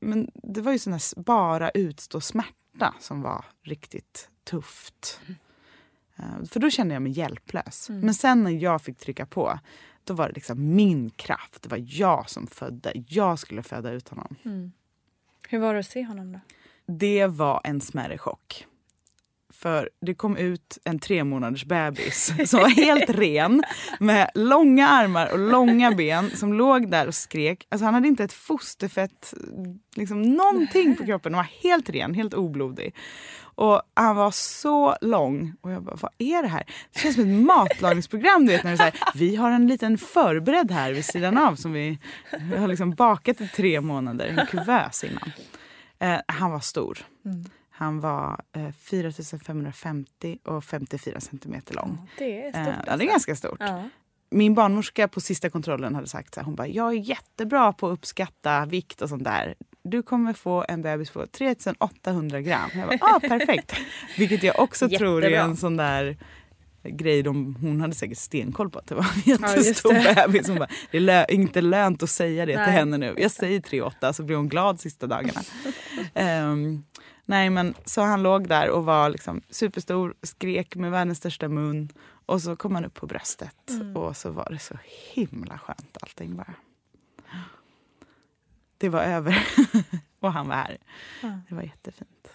[0.00, 5.20] men det var ju sån här bara utstå smärta som var riktigt tufft.
[6.16, 7.88] Eh, för då kände jag mig hjälplös.
[7.90, 8.00] Mm.
[8.00, 9.58] Men sen när jag fick trycka på,
[10.10, 11.62] då var det liksom min kraft.
[11.62, 12.92] Det var jag som födde.
[13.08, 14.36] Jag skulle föda ut honom.
[14.44, 14.72] Mm.
[15.48, 16.40] Hur var det att se honom då?
[16.86, 18.66] Det var en smärre chock.
[19.62, 23.62] För det kom ut en tre månaders bebis som var helt ren
[23.98, 27.66] med långa armar och långa ben som låg där och skrek.
[27.68, 29.34] Alltså han hade inte ett fosterfett,
[29.96, 31.34] liksom någonting på kroppen.
[31.34, 32.94] Han var helt ren, helt oblodig.
[33.42, 35.54] Och han var så lång.
[35.60, 36.64] Och jag bara, vad är det här?
[36.92, 38.46] Det känns som ett matlagningsprogram.
[38.46, 41.54] Du vet, när det är här, vi har en liten förberedd här vid sidan av
[41.54, 41.98] som vi,
[42.50, 44.26] vi har liksom bakat i tre månader.
[44.26, 45.32] En kuvös innan.
[45.98, 46.98] Eh, han var stor.
[47.24, 47.44] Mm.
[47.80, 52.08] Han var eh, 4550 och 54 centimeter lång.
[52.18, 52.56] Det är stort.
[52.56, 53.06] Eh, ja, det alltså.
[53.06, 53.56] är ganska stort.
[53.60, 53.88] Ja.
[54.30, 57.86] Min barnmorska på sista kontrollen hade sagt så här, hon bara, jag är jättebra på
[57.88, 59.54] att uppskatta vikt och sånt där.
[59.82, 62.70] Du kommer få en bebis på 3800 gram.
[62.74, 63.72] Jag bara, ah, perfekt.
[64.18, 66.16] Vilket jag också tror är en sån där
[66.82, 70.14] grej de, hon hade säkert stenkoll på att det var en Ja, jättestor det.
[70.26, 70.48] bebis.
[70.48, 72.64] Hon bara, det är lö- inte lönt att säga det Nej.
[72.64, 73.14] till henne nu.
[73.18, 75.40] Jag säger 3,8 så blir hon glad sista dagarna.
[76.14, 76.82] Ehm,
[77.30, 81.88] nej men så han låg där och var liksom superstor, skrek med världens största mun.
[82.26, 83.96] Och så kom han upp på bröstet Mm.
[83.96, 84.74] och så var det så
[85.14, 86.54] himla skönt allting bara.
[88.78, 89.46] Det var över
[90.20, 90.78] och han var här.
[91.22, 91.40] Ja.
[91.48, 92.28] Det var jättefint.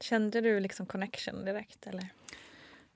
[0.00, 2.08] Kände du liksom connection direkt eller?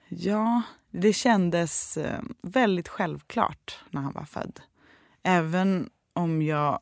[0.08, 4.60] Ja, det kändes eh, väldigt självklart när han var född.
[5.22, 6.80] Även om jag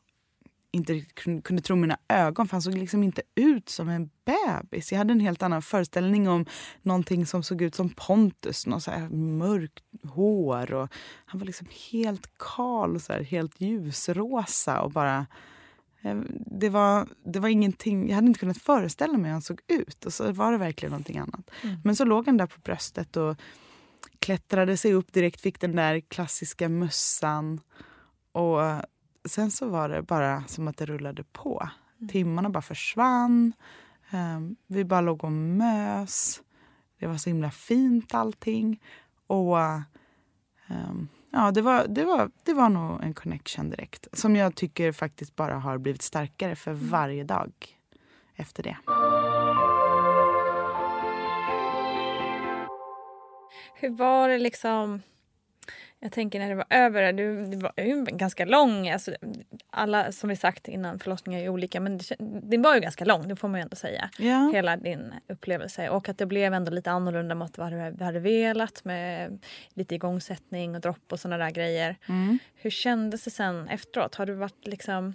[0.75, 1.01] inte
[1.43, 4.91] kunde tro mina ögon för han såg liksom inte ut som en bebis.
[4.91, 6.45] Jag hade en helt annan föreställning om
[6.81, 8.67] någonting som såg ut som Pontus.
[8.67, 10.93] Något så här mörkt hår och
[11.25, 15.25] han var liksom helt kal och så här, helt ljusrosa och bara
[16.01, 19.59] eh, det var, det var ingenting, jag hade inte kunnat föreställa mig hur han såg
[19.67, 20.05] ut.
[20.05, 21.51] Och så var det verkligen någonting annat.
[21.83, 23.37] Men så låg han där på bröstet och
[24.19, 27.61] klättrade sig upp direkt, fick den där klassiska mössan.
[28.31, 28.61] Och
[29.25, 31.69] sen så var det bara som att det rullade på.
[32.09, 33.53] Timmarna bara försvann.
[34.11, 36.41] Ehm, vi bara låg och mös.
[36.99, 38.81] Det var så himla fint allting.
[39.27, 39.59] Och
[40.67, 44.07] ehm, ja, det var, det, var, det var nog en connection direkt.
[44.13, 47.51] Som jag tycker faktiskt bara har blivit starkare för varje dag
[48.35, 48.77] efter det.
[53.75, 55.01] Hur var det liksom?
[56.03, 59.15] Jag tänker när det var över, det var ju ganska lång, alltså,
[59.69, 61.99] alla som vi sagt innan förlossningar är olika men
[62.41, 64.09] det, var ju ganska lång, det får man ju ändå säga.
[64.17, 64.51] Ja.
[64.53, 68.83] Hela din upplevelse och att det blev ändå lite annorlunda mot vad du hade velat
[68.83, 69.39] med
[69.73, 71.97] lite igångsättning och dropp och sådana där grejer.
[72.09, 72.39] Mm.
[72.55, 74.15] Hur kändes det sen efteråt?
[74.15, 75.13] Har du varit liksom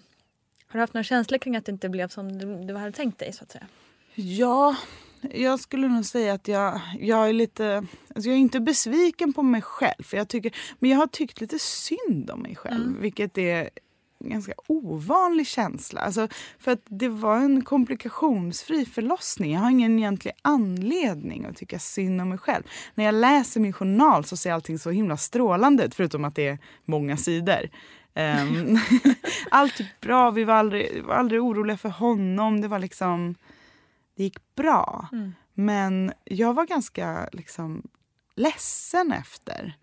[0.66, 3.18] har du haft några känslor kring att det inte blev som du, du hade tänkt
[3.18, 3.66] dig så att säga?
[4.14, 4.76] Ja,
[5.21, 7.87] jag skulle nog säga att jag, jag är lite...
[8.14, 11.41] Alltså jag är inte besviken på mig själv, för jag tycker, men jag har tyckt
[11.41, 13.01] lite synd om mig själv.
[13.01, 13.71] Vilket är
[14.25, 16.01] en ganska ovanlig känsla.
[16.01, 19.53] Alltså, för att det var en komplikationsfri förlossning.
[19.53, 22.62] Jag har ingen egentlig anledning att tycka synd om mig själv.
[22.95, 26.49] När jag läser min journal så ser allting så himla strålande ut, förutom att det
[26.49, 27.71] är många sidor.
[28.14, 28.79] Um,
[29.51, 32.61] allt gick bra, vi var aldrig, var aldrig oroliga för honom.
[32.61, 33.35] Det var liksom,
[34.19, 35.09] det gick bra.
[35.12, 35.35] Mm.
[35.55, 37.83] Men jag var ganska liksom,
[38.35, 39.77] ledsen efter.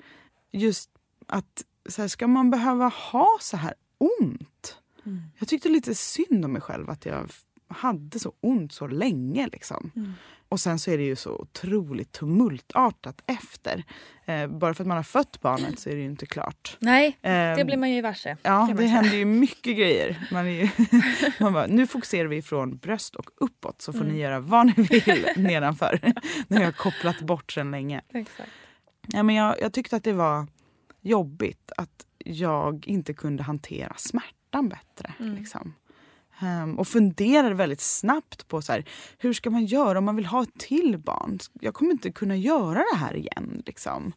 [0.52, 0.90] Just
[1.28, 4.82] att så här, ska man behöva ha så här ont?
[5.06, 5.22] Mm.
[5.40, 7.32] Jag tyckte lite synd om mig själv att jag
[7.68, 9.48] hade så ont så länge.
[9.48, 9.92] Liksom.
[9.96, 10.14] Mm.
[10.50, 13.84] Och sen så är det ju så otroligt tumultartat efter.
[14.26, 16.78] Eh, bara för att man har fött barnet så är det ju inte klart.
[16.80, 18.38] Nej, det Ehm, blir man ju varse.
[18.44, 20.28] Ja, det händer ju mycket grejer.
[20.32, 20.70] Man, är ju,
[21.40, 24.14] man bara, nu fokuserar vi från bröst och uppåt så får Mm.
[24.14, 26.00] ni göra vad ni vill nedanför.
[26.50, 28.02] Har jag kopplat bort sen länge.
[28.14, 28.50] Exakt.
[29.08, 30.48] Ja, men jag, jag tyckte att det var
[31.02, 35.14] jobbigt att jag inte kunde hantera smärtan bättre.
[35.20, 35.36] Mm.
[35.36, 35.74] Liksom.
[36.40, 38.86] Ehm, och funderade väldigt snabbt på så här,
[39.18, 41.40] hur ska man göra om man vill ha ett till barn.
[41.62, 43.64] Jag kommer inte kunna göra det här igen.
[43.66, 44.14] Liksom.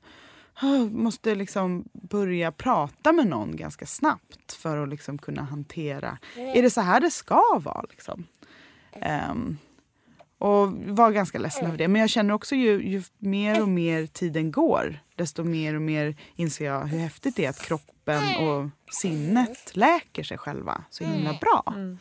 [0.61, 6.19] Jag måste liksom börja prata med någon ganska snabbt för att liksom kunna hantera.
[6.37, 7.85] Är det så här det ska vara?
[7.91, 8.27] Liksom?
[8.93, 9.57] Ehm,
[10.39, 11.89] och var ganska ledsen över det.
[11.89, 16.17] Men jag känner också ju, ju mer och mer tiden går desto mer och mer
[16.37, 21.39] inser jag hur häftigt det är att kroppen och sinnet läker sig själva så himla
[21.41, 21.65] bra.
[21.67, 21.97] Eh,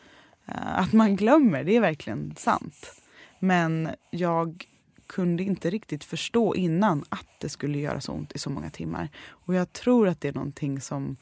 [0.54, 3.02] Att man glömmer, det är verkligen sant.
[3.38, 4.64] Men jag
[5.06, 9.08] kunde inte riktigt förstå innan att det skulle göra så ont i så många timmar.
[9.28, 11.16] Och jag tror att det är någonting som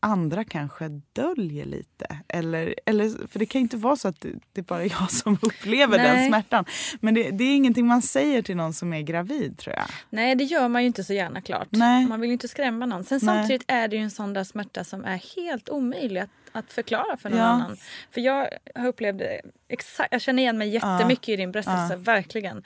[0.00, 2.18] andra kanske döljer lite.
[2.28, 5.38] Eller, eller, för det kan inte vara så att det, det är bara jag som
[5.42, 6.28] upplever den Nej.
[6.28, 6.64] smärtan.
[7.00, 9.84] Men det, det är ingenting man säger till någon som är gravid tror jag.
[10.10, 11.68] Nej, det gör man ju inte så gärna klart.
[11.70, 12.06] Nej.
[12.06, 13.04] Man vill ju inte skrämma någon.
[13.04, 13.36] Sen Nej.
[13.36, 17.16] samtidigt är det ju en sån där smärta som är helt omöjlig att, att förklara
[17.16, 17.44] för någon Ja.
[17.44, 17.76] annan.
[18.10, 19.22] För jag har upplevt
[19.68, 21.96] exakt, jag känner igen mig jättemycket i din berättelse, Ja.
[21.96, 22.62] verkligen.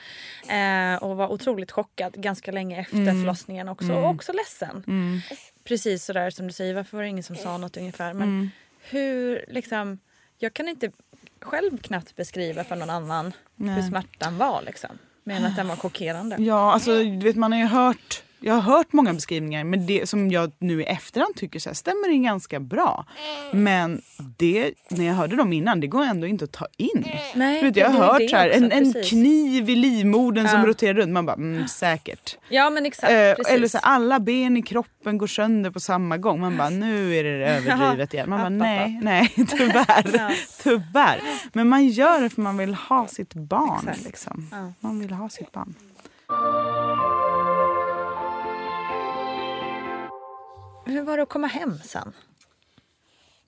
[0.48, 3.20] Eh, och var otroligt chockad ganska länge efter Mm.
[3.20, 3.84] förlossningen också.
[3.92, 3.96] Mm.
[4.04, 4.84] Och också ledsen.
[4.86, 5.20] Mm.
[5.64, 8.12] Precis sådär som du säger, varför var det ingen som sa något ungefär?
[8.14, 8.50] Men Mm.
[8.90, 9.98] hur liksom,
[10.38, 10.90] jag kan inte
[11.40, 13.82] själv knappt beskriva för någon annan hur Nej.
[13.88, 14.98] smärtan var liksom.
[15.24, 16.36] Men att den var chockerande.
[16.38, 20.08] Ja, alltså du vet man har ju hört jag har hört många beskrivningar men det
[20.08, 23.04] som jag nu i efterhand tycker så här, stämmer in ganska bra.
[23.52, 24.02] Men
[24.38, 27.04] det, när jag hörde dem innan, det går ändå inte att ta in.
[27.34, 30.66] Nej, vet, jag har hört så här, också, en, en kniv i livmodern som Ja.
[30.66, 31.12] roterar runt.
[31.12, 32.36] Man bara, mm, säkert.
[32.48, 33.12] Ja men exakt.
[33.12, 36.40] Eh, eller så här, alla ben i kroppen går sönder på samma gång.
[36.40, 38.30] Man bara, nu är det överdrivet igen.
[38.30, 40.10] Man bara, nej, nej, tyvärr.
[40.18, 40.30] Ja.
[40.62, 41.20] tyvärr.
[41.52, 43.90] Men man gör det för man vill ha sitt barn.
[44.04, 44.48] Liksom.
[44.52, 44.72] Ja.
[44.80, 45.74] Man vill ha sitt barn.
[50.84, 52.12] Hur var det att komma hem sen?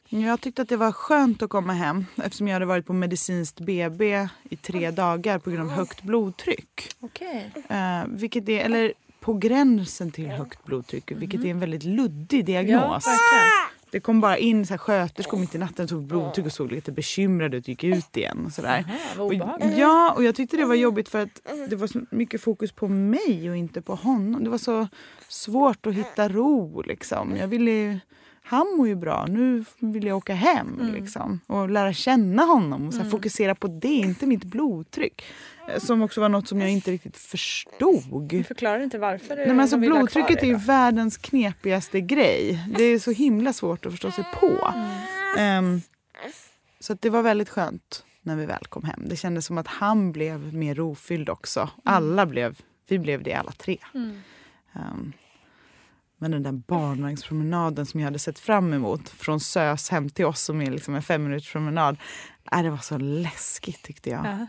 [0.08, 3.60] Jag tyckte att det var skönt att komma hem eftersom jag hade varit på medicinskt
[3.60, 6.94] BB i tre dagar på grund av högt blodtryck.
[7.00, 7.50] Okej.
[7.68, 13.06] Eh, vilket är, eller på gränsen till högt blodtryck, vilket är en väldigt luddig diagnos.
[13.06, 13.81] verkligen.
[13.92, 16.72] Det kom bara in så här, sköterskor mitt i natten och tog blodtryck och såg
[16.72, 18.50] lite bekymrade ut och gick ut igen.
[18.58, 18.64] Och.
[18.64, 19.34] Aha, vad Och,
[19.76, 22.88] ja, och jag tyckte det var jobbigt för att det var så mycket fokus på
[22.88, 24.44] mig och inte på honom.
[24.44, 24.88] Det var så
[25.28, 26.82] svårt att hitta ro.
[26.82, 27.36] Liksom.
[27.36, 28.00] Jag ville
[28.56, 30.94] han mår ju bra, nu vill jag åka hem Mm.
[30.94, 35.22] liksom, och lära känna honom och så här, fokusera på det, inte mitt blodtryck.
[35.68, 38.28] Eh, Som också var något som jag inte riktigt förstod.
[38.28, 42.64] Du förklarar inte varför Nej, men alltså, blodtrycket är ju världens knepigaste grej.
[42.78, 44.74] Det är så himla svårt att förstå sig på.
[45.38, 45.80] Ehm,
[46.80, 49.02] så att det var väldigt skönt när vi väl kom hem.
[49.08, 51.70] Det kändes som att han blev mer rofylld också.
[51.84, 52.56] Alla blev,
[52.88, 53.76] vi blev det alla tre.
[54.74, 55.12] Ehm,
[56.22, 60.40] men den där barnvagnspromenaden som jag hade sett fram emot från SÖS hem till oss
[60.40, 61.96] som är liksom en fem minuters promenad.
[62.52, 64.26] Äh, det var så läskigt tyckte jag.
[64.26, 64.46] Ja.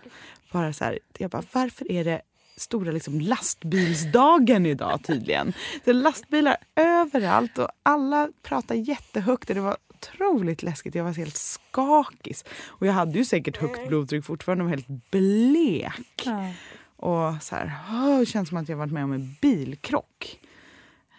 [0.52, 2.22] Bara så här, jag bara, varför är det
[2.58, 5.54] stora liksom lastbilsdagen idag tydligen?
[5.84, 9.48] Det är lastbilar överallt och alla pratar jättehögt.
[9.48, 10.96] Det var otroligt läskigt.
[10.96, 12.36] Jag var helt skakig.
[12.66, 16.24] Och jag hade ju säkert högt blodtryck fortfarande och var helt blek.
[16.26, 16.54] Ja.
[16.96, 20.40] Och så här, åh, det känns som att jag varit med om en bilkrock.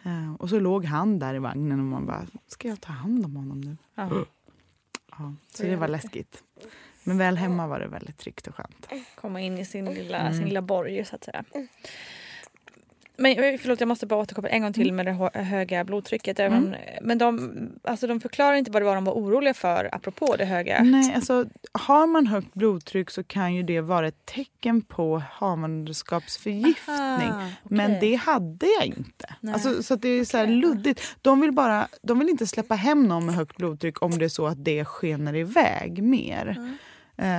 [0.05, 3.25] Eh, och så låg han där i vagnen och man bara, ska jag ta hand
[3.25, 3.77] om honom nu?
[3.95, 4.25] Ja.
[5.19, 6.43] Ja, så det var läskigt.
[7.05, 8.89] Men väl hemma var det väldigt tryggt och skönt.
[9.15, 10.35] Komma in i sin lilla, Mm.
[10.35, 11.45] sin lilla borg så att säga.
[13.17, 14.97] Men eh, förlåt, jag måste bara återkoppla en gång till Mm.
[14.97, 16.41] med det hö- höga blodtrycket.
[16.41, 17.53] Även, Men de,
[17.85, 20.83] alltså, de förklarar inte vad det var de var oroliga för apropå det höga.
[20.83, 25.23] Nej, alltså har man högt blodtryck så kan ju det vara ett tecken på
[25.99, 27.31] havandeskapsförgiftning.
[27.31, 28.11] Aha, Men okej.
[28.11, 29.35] det hade jag inte.
[29.41, 29.55] Nej.
[29.55, 31.17] Alltså, så det är så här luddigt.
[31.23, 34.29] De vill, bara, de vill inte släppa hem någon med högt blodtryck om det är
[34.29, 36.49] så att det skenar iväg mer.
[36.59, 36.71] Eh,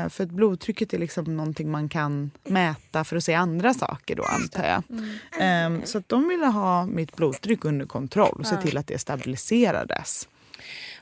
[0.09, 4.23] för att blodtrycket är liksom någonting man kan mäta för att se andra saker då
[4.23, 4.83] antar jag.
[5.39, 5.79] Mm.
[5.79, 10.27] Eh, så de ville ha mitt blodtryck under kontroll och se till att det stabiliserades.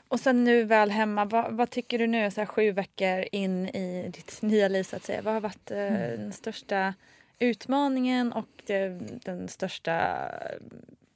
[0.08, 3.68] Och sen nu väl hemma, vad, vad tycker du nu så här sju veckor in
[3.68, 5.22] i ditt nya liv så att säga?
[5.22, 6.20] Vad har varit eh, Mm.
[6.20, 6.94] den största
[7.38, 8.92] utmaningen och eh,
[9.24, 10.16] den största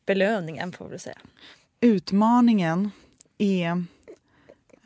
[0.07, 1.19] belöningen får vi säga?
[1.81, 2.91] Utmaningen
[3.39, 3.85] är...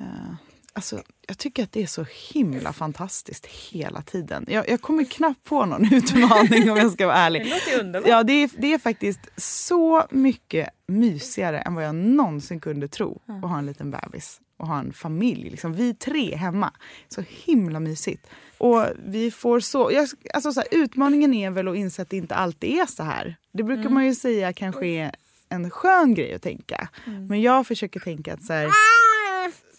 [0.01, 0.35] Eh,
[0.73, 4.47] alltså, jag tycker att det är så himla fantastiskt hela tiden.
[4.49, 7.45] Jag, jag kommer knappt på någon utmaning om jag ska vara ärlig.
[7.45, 8.09] Det låter underbart.
[8.09, 13.23] Ja, det är, det är faktiskt så mycket mysigare än vad jag någonsin kunde tro
[13.27, 15.51] att ha en liten bebis och ha en familj.
[15.51, 16.73] Liksom, vi tre hemma.
[17.09, 18.27] Så himla mysigt.
[18.59, 19.91] Och vi får så...
[19.93, 23.03] Jag, alltså så här, utmaningen är väl att inse att det inte alltid är så
[23.03, 23.37] här.
[23.53, 25.15] Det brukar man ju säga kanske är
[25.49, 26.89] en skön grej att tänka.
[27.29, 28.69] Men jag försöker tänka att så här,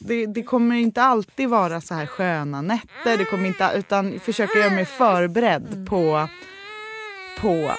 [0.05, 3.17] det, det kommer inte alltid vara så här sköna nätter.
[3.17, 6.27] Det kommer inte, utan försöka göra mig förberedd på,
[7.39, 7.71] på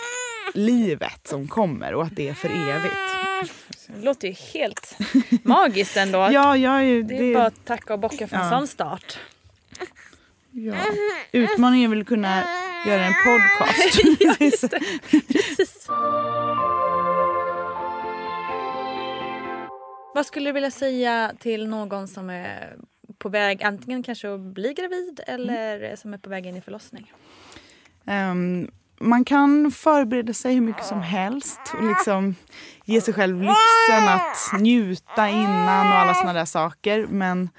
[0.54, 2.94] livet som kommer och att det är för evigt.
[3.86, 4.96] Det låter ju helt
[5.42, 6.18] magiskt ändå.
[6.32, 8.50] Ja, jag är det är det- bara att tacka och bocka för en Ja.
[8.50, 9.18] sån start.
[10.50, 10.74] Ja.
[11.32, 12.42] Utmaningen är väl att kunna
[12.86, 14.00] göra en podcast.
[14.20, 14.34] ja,
[20.14, 22.76] Vad skulle du vilja säga till någon som är
[23.18, 27.12] på väg antingen kanske att bli gravid eller som är på väg in i förlossning?
[28.06, 32.34] Ehm, man kan förbereda sig hur mycket som helst och liksom
[32.84, 37.06] ge sig själv lyxen att njuta innan och alla såna där saker.
[37.06, 37.50] Men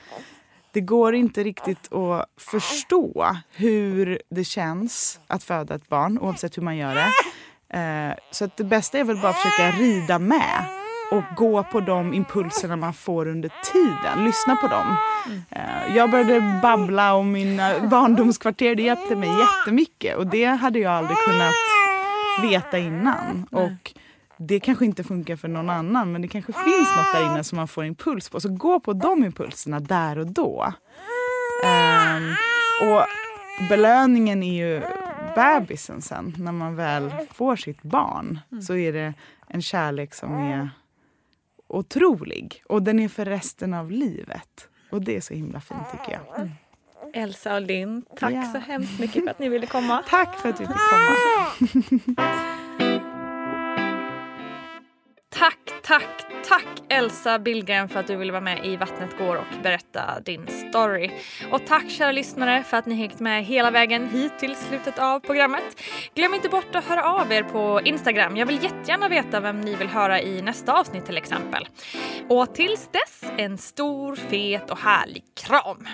[0.72, 6.64] det går inte riktigt att förstå hur det känns att föda ett barn oavsett hur
[6.64, 7.12] man gör det.
[7.80, 12.14] Eh, så det bästa är väl bara att försöka rida med och gå på de
[12.14, 14.26] impulserna man får under tiden.
[14.26, 14.98] Lyssna på dem.
[15.50, 18.76] Eh, jag började babbla om mina eh, barndomskvarter.
[18.76, 20.18] Det hjälpte mig jättemycket.
[20.18, 21.54] Och det hade jag aldrig kunnat
[22.42, 23.48] veta innan.
[23.52, 23.94] Och
[24.38, 27.56] det kanske inte funkar för någon annan men det kanske finns något där inne som
[27.56, 28.40] man får impuls på.
[28.40, 30.74] Så gå på de impulserna där och då.
[31.66, 32.36] Um,
[32.90, 33.06] och
[33.70, 34.82] belöningen är ju
[35.36, 36.36] bebisen sen.
[36.38, 39.14] När man väl får sitt barn så är det
[39.48, 40.70] en kärlek som är
[41.68, 42.64] otrolig.
[42.70, 44.68] Och den är för resten av livet.
[44.92, 46.50] Och det är så himla fint tycker jag.
[47.14, 48.44] Elsa och Linn, tack Ja.
[48.44, 50.04] så hemskt mycket för att ni ville komma.
[50.10, 52.26] Tack för att du fick komma.
[55.30, 59.64] Tack, tack, tack Elsa Billgren för att du ville vara med i Vattnet går och
[59.64, 61.12] berätta din story.
[61.52, 65.20] Och tack kära lyssnare för att ni hängt med hela vägen hit till slutet av
[65.20, 65.82] programmet.
[66.14, 68.38] Glöm inte bort att höra av er på Instagram.
[68.38, 71.68] Jag vill jättegärna veta vem ni vill höra i nästa avsnitt till exempel.
[72.30, 75.88] Och tills dess, en stor, fet och härlig kram!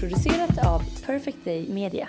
[0.00, 2.08] Producerat av Perfect Day Media.